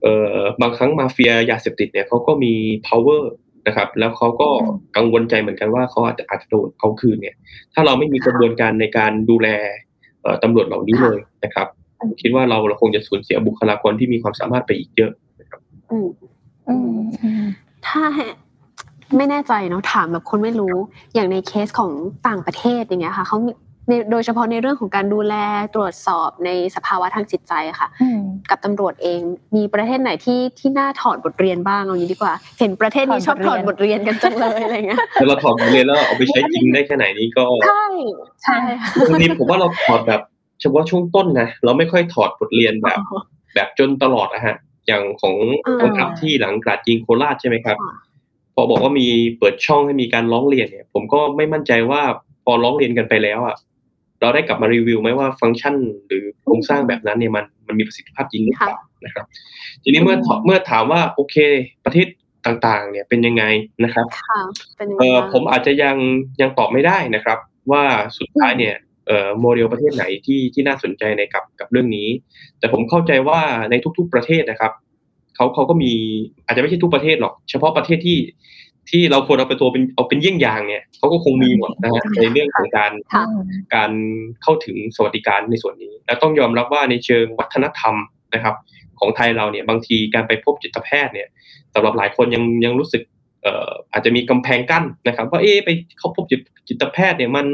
[0.02, 2.54] เอ่อบางครั้งมาเฟียยาเสพติดเนี่ยเขาก็มี
[2.88, 3.22] power
[3.68, 4.50] นะครับ แล้วเขาก็
[4.96, 7.36] กังวลใจเหมือนกันว่าเขาอาจจะอาจจะโดนเอาคืนเนี่ย
[7.74, 9.48] ถ้าเราไม่มีกระบวนการในการดูแล
[10.22, 11.68] เอ่อตำรวจเหล่านี้เลยนะครับ
[12.00, 15.12] ผมคิดว่าเราเราคงจะสูญเสียบุคลากรที่มีความสามารถไปอีกเยอะ
[15.92, 16.10] อืม
[16.70, 17.44] อืมอืม
[17.88, 18.04] ถ้า
[19.18, 20.76] ไม่แน่ใจเนาะถามแบบคนไม่รู้
[21.14, 21.92] อย่างในเคสของ
[22.28, 23.52] ต่างประเทศอย่างเงี้ยค่ะเขามี
[23.88, 25.36] ในโดยเฉพาะในเรื่องของการดูแล
[25.76, 29.20] ตรวจสอบในสภาวะทางจิตใจค่ะอืมกับตำรวจเอง
[29.56, 37.86] มีประเทศไหนที่ที่น่าถอดบทเรียนบ้างเอางี้ดีกว่า เห็นประเทศนี้ถชออดบบทเรียนถอดบทเรียนกันจังเลยอะไรเงี้ยแต่เราถอดบทเรียนแล้วเอาไปใช้จริงได้แค่ไหนนี้ก็ใช่
[38.44, 40.22] ใช่ค่ะบางทีผมว่าเราถอดแบบ
[40.62, 43.00] เฉพาะช่วงต้นนะเราไม่ค่อยถอดบทเรียนแบบ
[43.56, 44.56] แบบจนตลอดนะฮะ
[44.88, 45.36] อย่างของ
[45.66, 47.96] อ่ากองทัพที่หลังกราดยิงโคราชใช่ไหมครับค่ะ
[48.56, 49.08] พอบอกว่ามี
[49.40, 52.02] เปิดช่องให้มีการร้องเรียนเนี่ย ผมก็ไม่มั่นใจว่า
[52.46, 53.56] พอร้องเรียนกันไปแล้วอะ
[54.22, 55.76] เราได้กลับมารีวิวไหมว่าฟังก์ชัน
[56.08, 59.26] หรือโครงสร้างแบบนั้นเนี่ยมันมันมีประสิทธิภาพจริงหรือเปล่านะครับ
[59.84, 61.36] ทีนี้เมื่อถเมื่อถามว่าโอเค
[61.86, 62.08] ประเทศ
[62.46, 63.44] ต่างๆ เนี่ยเป็นยังไง
[63.84, 64.40] นะครับค่ะ
[64.78, 65.96] เป็นยังไงเออบ้างผมอาจจะยัง
[66.42, 67.38] ยังตอบไม่ได้นะครับ
[67.72, 67.84] ว่า
[68.18, 68.89] สุดท้ายเนี่ยเอ่อ
[69.42, 72.08] โมเดลประเทศไหนที่ที่น่าสนใจในกับกับเรื่องนี้
[72.60, 74.72] แต่ผมเข้าใจว่าในทุก ๆประเทศนะครับ
[75.36, 75.92] เขาเขาก็มี
[76.46, 78.20] อาจจะไม่ใช่ทุกประเทศหรอก เฉพาะประเทศที่
[78.90, 83.24] ที่เราควรเอาไปตัวเป็นเอาเป็นเยี่ยงอย่างเนี่ยเขาก็คงมีหมดนะฮะในเรื่องของการค่ะ
[83.76, 83.92] การ
[84.44, 87.96] เข้าถึงสวัสดิการในส่วนนี้ และต้องยอมรับว่าในเชิงวัฒนธรรม
[88.34, 88.56] นะครับ
[89.00, 91.28] ของไทยเราเนี่ยบางทีการไปพบจิตแพทย์เนี่ย
[91.74, 97.46] สำหรับหลายคนยังยังรู้สึกเอ่ออาจจะมีกำแพงกั้นนะครับ ว่าเอ๊ะไปเข้าพบจิตจิตแพทย์เนี่ยมัน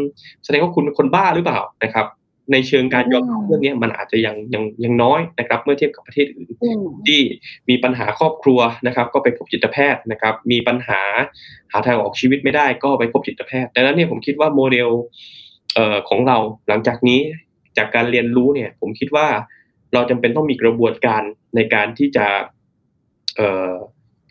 [0.44, 2.08] แสดงว่าคุณเป็นคนบ้าหรือเปล่านะครับ
[2.52, 7.22] ในเชิงการยอมรับเรื่องนี้มันอาจจะยังยังยังน้อยนะครับ เมื่อเทียบกับประเทศอื่นอืมที่
[7.70, 11.02] มีปัญหาครอบครัวนะครับ ก็ไปพบจิตแพทย์นะครับ มีปัญหา
[11.72, 14.90] หาทางออกชีวิตไม่ได้ก็ไปพบจิตแพทย์ดังนั้นเนี่ยผมคิดว่าโมเดล
[15.76, 17.20] เอ่อของเราหลังจากนี้
[17.78, 19.28] จากการเรียนรู้เนี่ย ผมคิดว่า
[19.94, 21.24] เราจำเป็นต้องมีกระบวนการ
[21.56, 22.28] ในการที่จะ
[23.38, 23.72] เอ่อ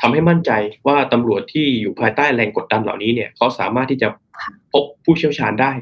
[0.06, 0.50] ทำให้มั่นใจ
[0.86, 4.08] ว่าตำรวจที่อยู่ภายใต้แรงกดดันเหล่านี้เนี่ยเขาสามารถที่จะ
[4.72, 5.72] พบผู้เชี่ยวชาญได้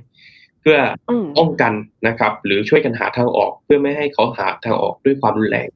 [0.60, 0.78] เพื่อ
[1.10, 1.72] อืมป้องกัน
[2.08, 5.68] นะครับ หรือช่วยกันหาทางออกเพื่อไม่ให้เขาหาทางออกด้วยความรุนแรง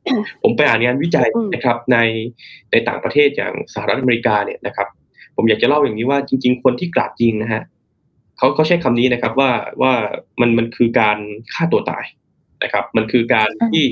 [0.42, 1.98] ผมไปอ่านงานวิจัยอืมนะครับใน
[2.70, 4.88] ในต่างประเทศอย่างสหรัฐอเมริกาเนี่ยนะครับ
[5.36, 7.62] ผมอยากจะเล่าอย่างนี้ว่าจริง ๆ คนที่กราดยิงนะฮะ
[8.38, 9.50] เขาเขาใช้คำนี้นะครับว่า
[9.82, 9.92] ว่า
[10.40, 11.18] มันมันคือการ
[11.54, 12.04] ฆ่าตัวตาย
[12.64, 13.84] นะครับ มันคือการที่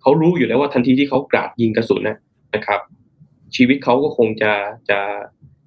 [0.00, 2.18] เขารู้อยู่แล้วว่าทันทีที่เขากราดยิงกระสุนนะ
[2.54, 2.80] นะครับ
[3.56, 4.52] ชีวิตเขาก็คงจะ
[4.90, 4.98] จะ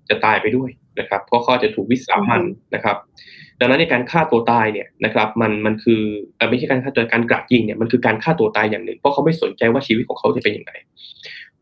[0.09, 0.69] จะตายไปด้วย
[0.99, 2.43] นะครับ เพราะเขาจะถูกวิสามัน
[2.75, 2.97] นะครับ
[3.59, 6.01] ดังนั้นในการฆ่าตัวตายเนี่ยนะครับ มันมันคือ
[6.37, 10.71] เอ่อไม่ใช่การฆ่าตัวการกราดยิงเนี่ยมันคือการฆ่าตัวตายอย่างหนึ่ง เพราะเขาไม่สนใจว่าชีวิตของเขาจะเป็นยังไง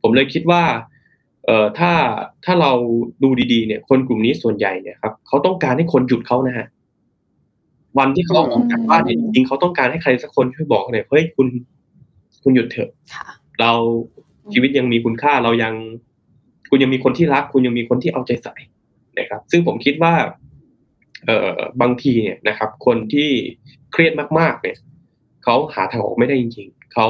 [0.02, 0.64] ผมเลยคิดว่า
[1.46, 1.92] เอ่อถ้า
[2.46, 2.72] ถ้าเรา
[3.24, 6.68] ดูดีๆเนี่ย คนกลุ่มนี้ส่วนใหญ่เนี่ยครับเขาต้องการให้คนหยุดเขานะฮะ
[7.98, 11.48] วันที่เขาออกจากบ้านเนี่ยจริงๆเขาต้องการให้ใครสักคนช่วยบอกหน่อยเฮ้ยคุณ
[12.44, 13.26] คุณหยุดเถอะค่ะ
[13.62, 13.72] เรา
[14.54, 15.74] ชีวิตยังมีคุณค่าเรายัง
[16.70, 18.56] คุณยังมีคนที่รัก คุณยังมีคนที่เอาใจใส่
[19.20, 20.14] นะครับ ซึ่งผมคิดว่า
[21.26, 23.30] เอ่อบางทีเนี่ยนะครับ คนที่
[23.92, 24.78] เครียดมากๆ เนี่ย
[25.44, 27.08] เขาหาทางออกไม่ได้จริง ๆเขา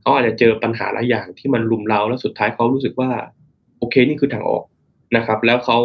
[0.00, 3.10] เขาอาจจะเจอปัญหาหลายอย่างที่มันลุมเร้าแล้วสุดท้ายเขารู้สึกว่า
[3.78, 4.64] โอเคนี่คือทางออก
[5.16, 5.78] นะครับ แล้วเขา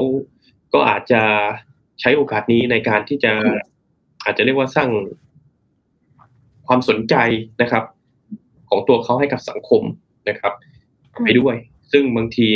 [0.73, 1.21] ก็อาจจะ
[2.01, 3.33] ใช้โอกาสนี้ในการที่จะ
[4.23, 4.89] อาจจะเรียกว่าสร้าง
[6.67, 7.15] ความสนใจ
[7.61, 7.83] นะครับ
[8.69, 9.83] ของตัวเขาให้กับสังคม
[10.29, 10.53] นะครับ
[11.23, 11.55] ไปด้วย
[11.91, 12.49] ซึ่งบางที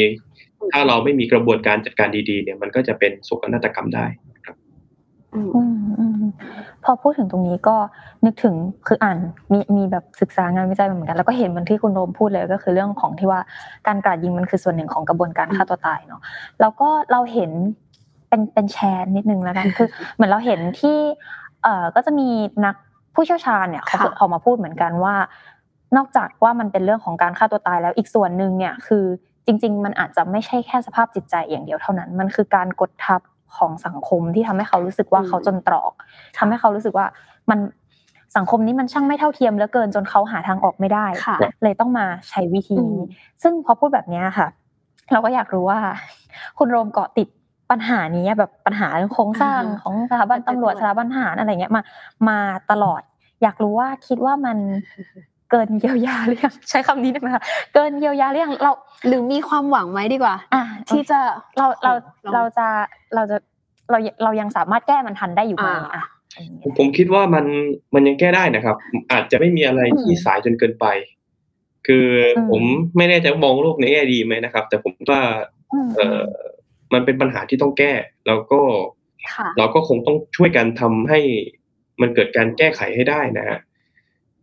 [0.74, 4.06] ถ้าเราไม่มีกระบวนการจัดการดีๆ เนี่ยมันก็จะเป็นโศกนาฏกรรมได้
[5.36, 6.24] อืมอืมอืม
[6.84, 7.76] พอพูดถึงตรงนี้ก็
[8.26, 8.56] นึกถึง
[8.88, 9.18] คืออ่าน
[9.52, 13.40] มีมีแบบศึกษางานวิจัยมาเหมือนกัน แล้วก็เห็นเหมือนที่คุณโรมพูดเลยก็คือเรื่องของที่ว่า
[13.88, 16.22] การกราดยิงมันคือส่วนหนึ่งของกระบวนการฆ่าตัวตายเนาะ
[16.62, 17.52] แล้วก็เราเห็น
[18.30, 20.98] เป็นเป็นแชร์นิดนึงแล้วกันคือ เหมือนเราเห็นที่
[21.64, 22.30] เอ่อก็จะมี
[22.66, 22.76] นัก
[23.16, 25.16] ผู้เชี่ยวชาญเนี่ยเขาค่ะออกมาพูดเหมือนกันว่า
[25.98, 29.06] นอกจากว่ามันเป็นเรื่องของการฆ่าตัวตายแล้วอีกส่วนหนึ่งเนี่ยคือ
[29.50, 33.22] จริง ๆ มันอาจจะไม่ใช่แค่สภาพจิตใจอย่างเดียวเท่านั้น มันคือการกดทับ
[33.58, 35.92] ของสังคมที่ทำให้เขารู้สึกว่าอืมเขาจนตรอก
[36.38, 37.06] ทำให้เขารู้สึกว่า
[37.50, 37.60] มัน
[38.38, 43.06] สังคมนี้มันช่างไม่เท่าเทียมเหลือเกินจนเขาหาทางออกไม่ได้ค่ะเลยต้องมาใช้วิธีอืนี้ม
[43.42, 44.48] ซึ่งพอพูดแบบเนี้ยค่ะ
[45.12, 45.80] เราก็อยากรู้ว่า
[46.58, 47.28] คุณโรมเกาะติด
[47.72, 51.82] ปัญหานี้แบบปัญหาเรื่องโครงสร้างอ่าฮะของสถาบันตำรวจสถาบันทหารอะไรเงี้ยมา
[52.30, 52.40] มา
[52.72, 53.02] ตลอด
[53.44, 54.58] อยากรู้ว่าคิดว่ามัน
[55.52, 57.44] เกินเยียวยาหรือยังใช้คำนี้ได้ไหมคะ
[57.74, 58.72] เกินเยียวยาหรือยังเรา
[59.08, 61.20] หรือมีความหวังไหมดีกว่า อะที่จะ
[61.58, 61.92] เราเรา
[62.26, 62.68] ลองเราจะ
[63.16, 63.38] เราจะ
[63.92, 66.04] เราเรายังสามารถแก้มันทันได้อยู่ไหมอ่าอะ
[66.36, 67.46] อันนี้ผมคิดว่ามัน
[67.94, 68.76] มันยังแก้ได้นะครับ
[69.12, 70.86] อาจจะไม่มีอะไรที่สายจนเกินไป
[71.88, 72.64] คืออมผม
[72.98, 75.22] ไม่แน่ใจว่ามองโลกในแง่ดีไหมนะครับ แต่ผมว่า
[75.74, 76.24] อืมเออ
[76.94, 77.94] มันเป็นปัญหาที่ต้องแก้
[78.28, 78.62] แล้วก็
[79.36, 81.20] ค่ะเราก็คงต้องช่วยกันทำให้
[82.02, 83.60] มันเกิดการแก้ไขให้ได้นะฮะ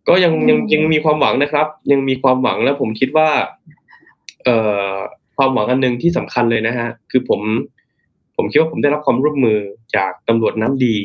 [0.09, 3.29] ก็ยังยังยังมีความหวังนะครับ ยังมีความหวังแล้วผมคิดว่า
[4.45, 4.57] เอ่
[4.93, 4.95] อ
[5.37, 7.41] ความหวังอันหนึ่งที่สำคัญเลยนะฮะ คือผม
[8.37, 9.59] ผมคิดว่าผมได้รับความร่วมมือ
[9.97, 10.97] จากตำรวจน้ำดี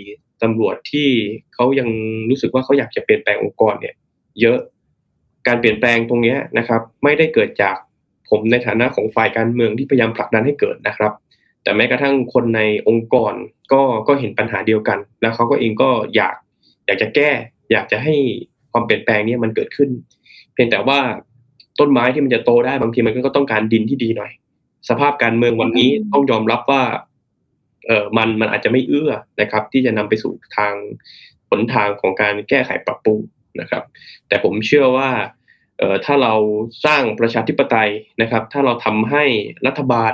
[0.43, 1.07] ตำรวจที่
[1.53, 1.89] เขายัง
[2.29, 3.95] รู้สึกว่าเขาอยากจะเปลี่ยนแปลงองค์กรเนี่ย
[4.41, 4.59] เยอะ
[5.47, 7.75] การเปลี่ยนแปลงตรงเนี้ยนะครับ ไม่ได้เกิดจาก
[8.29, 11.11] ผมในฐานะของฝ่ายการเมืองที่พยายามผลักดันให้เกิดนะครับ
[11.63, 13.33] แต่แม้กระทั่งคนในองค์กร
[13.73, 16.35] ก็ก็เห็นปัญหาเดียวกัน แล้วเขาก็เองก็อยาก
[16.85, 17.29] อยากจะแก้
[17.71, 18.15] อยากจะให้
[18.71, 19.89] ความเปลี่ยนแปลงนี้มันเกิดขึ้น
[20.53, 20.99] เพียงแต่ว่า
[21.79, 24.31] ต้นไม้ที่มันจะโตได้บางทีมันก็ต้องการดินที่ดีหน่อย
[24.89, 26.83] สภาพการเมืองวันนี้ต้องยอมรับว่า
[27.87, 29.11] เออมันมันอาจจะไม่เอื้อ
[29.41, 30.73] นะครับ ที่จะนำไปสู่ทาง
[31.49, 33.19] หนทางของการแก้ไขปรับปรุง
[33.59, 33.83] นะครับ
[34.27, 35.09] แต่ผมเชื่อว่า
[35.77, 36.33] เออถ้าเรา
[36.85, 37.91] สร้างประชาธิปไตย
[38.21, 39.23] นะครับ ถ้าเราทำให้
[39.67, 40.13] รัฐบาล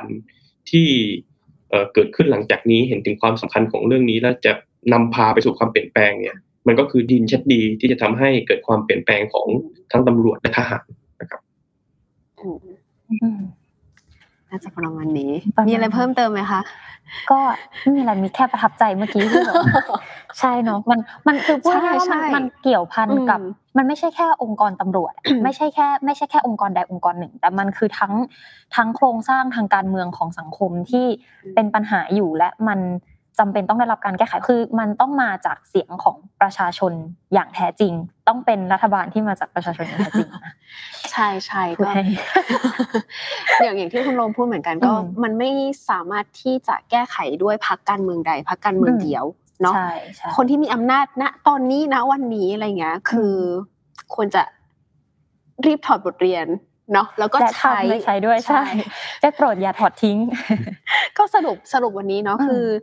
[0.71, 0.89] ที่
[1.69, 4.53] เออเกิดขึ้นหลังจากนี้เห็นถึงความสำคัญของเรื่องนี้ แล้วจะ
[4.93, 6.37] นำพาไปสู่ความเปลี่ยนแปลงเนี่ย
[6.67, 9.47] มันก็คือดินชัดดีที่จะทำให้เกิดความเปลี่ยนแปลงของ
[9.91, 10.83] ทั้งตำรวจและทหาร
[11.21, 11.41] นะครับ
[12.39, 12.57] อืม
[13.23, 13.39] อืม
[14.49, 16.61] น่าจะประมาณนี้ประมาณมีอะไรเพิ่มเติมไหมคะ
[17.31, 17.39] ก็
[17.81, 19.83] ไม่มีอะไรมีแค่ประทับใจเมื่อกี้ที่แบบว่า
[20.39, 23.39] ใช่เนาะมันมันคือพูดง่ายๆว่าใช่มันใช่มันเกี่ยวพันอืมกับ
[23.77, 25.13] มันไม่ใช่แค่องค์กรตำรวจ
[25.43, 28.13] ไม่ใช่แค่ ไม่ใช่แค่องค์กรใดองค์กรหนึ่ง แต่มันคือทั้ง
[28.75, 31.05] ทั้งโครงสร้างทางการเมืองของสังคมที่
[31.55, 32.79] เป็นปัญหาอยู่และมัน
[33.39, 36.93] จำเป็นต้องได้รับการแก้ไขคือ มันต้องมาจากเสียงของประชาชน
[37.33, 37.93] อย่างแท้จริง
[38.27, 40.53] ต้องเป็นรัฐบาลที่มาจากประชาชนอย่างแท้จริงนะ
[41.11, 42.03] ใช่ใช่พูดก็ให้
[43.63, 45.49] อย่างอย่างที่คุณโรมพูดเหมือนกันก็อืมมันไม่
[45.89, 49.25] สามารถที่จะแก้ไขด้วยพรรคการเมืองใดพรรคการเมืองอืมเดียว
[49.61, 53.35] เนาะใช่ใช่คนที่มีอำนาจณตอนนี้นะวันนี้อะไรเงี้ยคือ
[54.15, 54.41] ควรจะ
[55.65, 56.47] รีบถอดบทเรียน
[56.93, 58.63] เนาะแล้วก็และใช้ทำและใช้ด้วยใช่
[59.21, 60.17] ได้โปรดอย่าถอดทิ้ง
[61.17, 62.75] ก็สรุปสรุปวันนี้เนาะอืมคือเอ่อ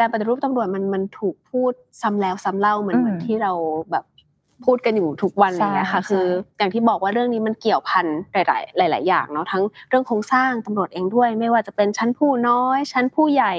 [0.00, 3.52] การปฏิรูปตำรวจมันมันถูกพูดซ้ำแล้วซ้ำเล่าเหมือนอืมเหมือนที่เรา
[3.92, 4.04] แบบ
[4.64, 8.36] พูดกันอยู่ทุกวันอะไรเลยค่ะใช่คือใช่อย่างที่บอกว่าเรื่องนี้มันเกี่ยวพันห
[8.80, 13.54] ลาย ๆ หลาย ๆ อย่างเนาะทั้งเรื่องโครงสร้างตำรวจเองด้วย ไม่ว่าจะเป็นชั้นผู้น้อย ชั้นผู้ใหญ่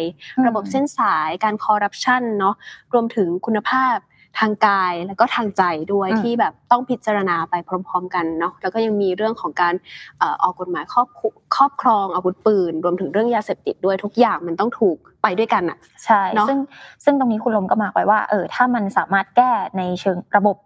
[0.48, 2.56] ระบบเส้นสายการคอร์รัปชันเนาะ
[2.94, 3.98] รวมถึงคุณภาพ
[4.40, 5.64] ทางกายแล้วก็ทางใจ
[5.94, 9.74] ด้วยอืมที่แบบต้องพิจารณาไปพร้อม ๆ กันเนาะแล้วก็ยังมีเรื่องของการ
[10.20, 16.58] เอ่อออกกฎหมายครอบคุครอบครองอาวุธปืน รวมถึงเรื่องยาเสพติดด้วยทุกอย่างมันต้องถูกไปด้วยกันอะใช่เนอะซึ่ง
[17.04, 20.58] ซึ่งตรงนี้คุณลมก็มาร์กไว้ว่าเออถ้ามันสามารถแก้ในเชิงระบบ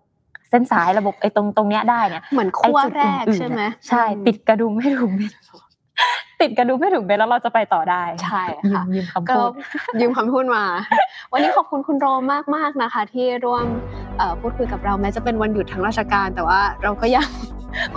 [0.50, 5.32] เส้นสายระบบไอ้ตรงตรงเนี้ยได้เนี่ยเหมือนไอ้ขั้วจุดแรกอื่นๆใช่ไหมน่ะใช่อืมติดกระดุมไม่ถูกเม็ด
[6.42, 9.52] ติดกระดุมไม่ถูกเม็ดแล้วเราจะไปต่อได้ ใช่ยืค่ะมยืมคำก็พูด
[10.02, 10.64] ยืมคำพูดมา
[11.32, 13.66] วันนี้ขอบคุณคุณโรมมากมากๆนะคะ ที่ร่วม
[14.18, 17.28] เอ่อพูดคุยกับเราแม้จะเป็นวันหยุดทางราชการ แต่ว่าเราก็ยัง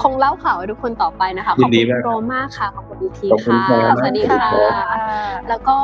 [0.03, 4.87] คงเล่าข่าวให้ทุกคนต่อไปนะคะขยิอบนดีคุณมากคุณโรมมากค่ะ ขอบคุณอีกทีขอบคุณค่ะครับสวัสดีค่ะค่ะ
[5.49, 5.77] แล้วก็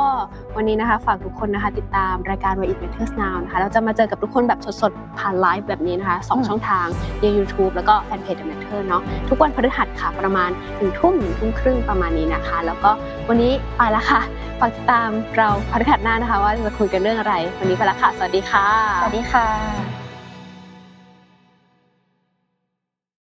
[0.57, 6.87] วันนี้นะคะฝากทุกคนนะคะ ติดตามรายการ Why It Matters Now นะคะ เราจะมาเจอกับทุกคนแบบสดๆ ผ่านไลฟ์แบบนี้นะคะสองอืมช่องทาง
[7.21, 12.91] ใน YouTube แล้วก็แฟนเพจ The Matter เนาะทุกวันพฤหัสค่ะประมาณหนึ่งทุ่มหนึ่งทุ่มครึ่งประมาณนี้นะคะ แล้วก็
[13.29, 14.21] วันนี้ไปละค่ะ
[14.59, 18.67] ฝากติดตามเราพฤหัสหน้านะคะ ว่าจะคุยกันเรื่องอะไร วันนี้ไปละค่ะ สวัสดีค่ะ
[19.01, 20.04] สวัสดีค่ะ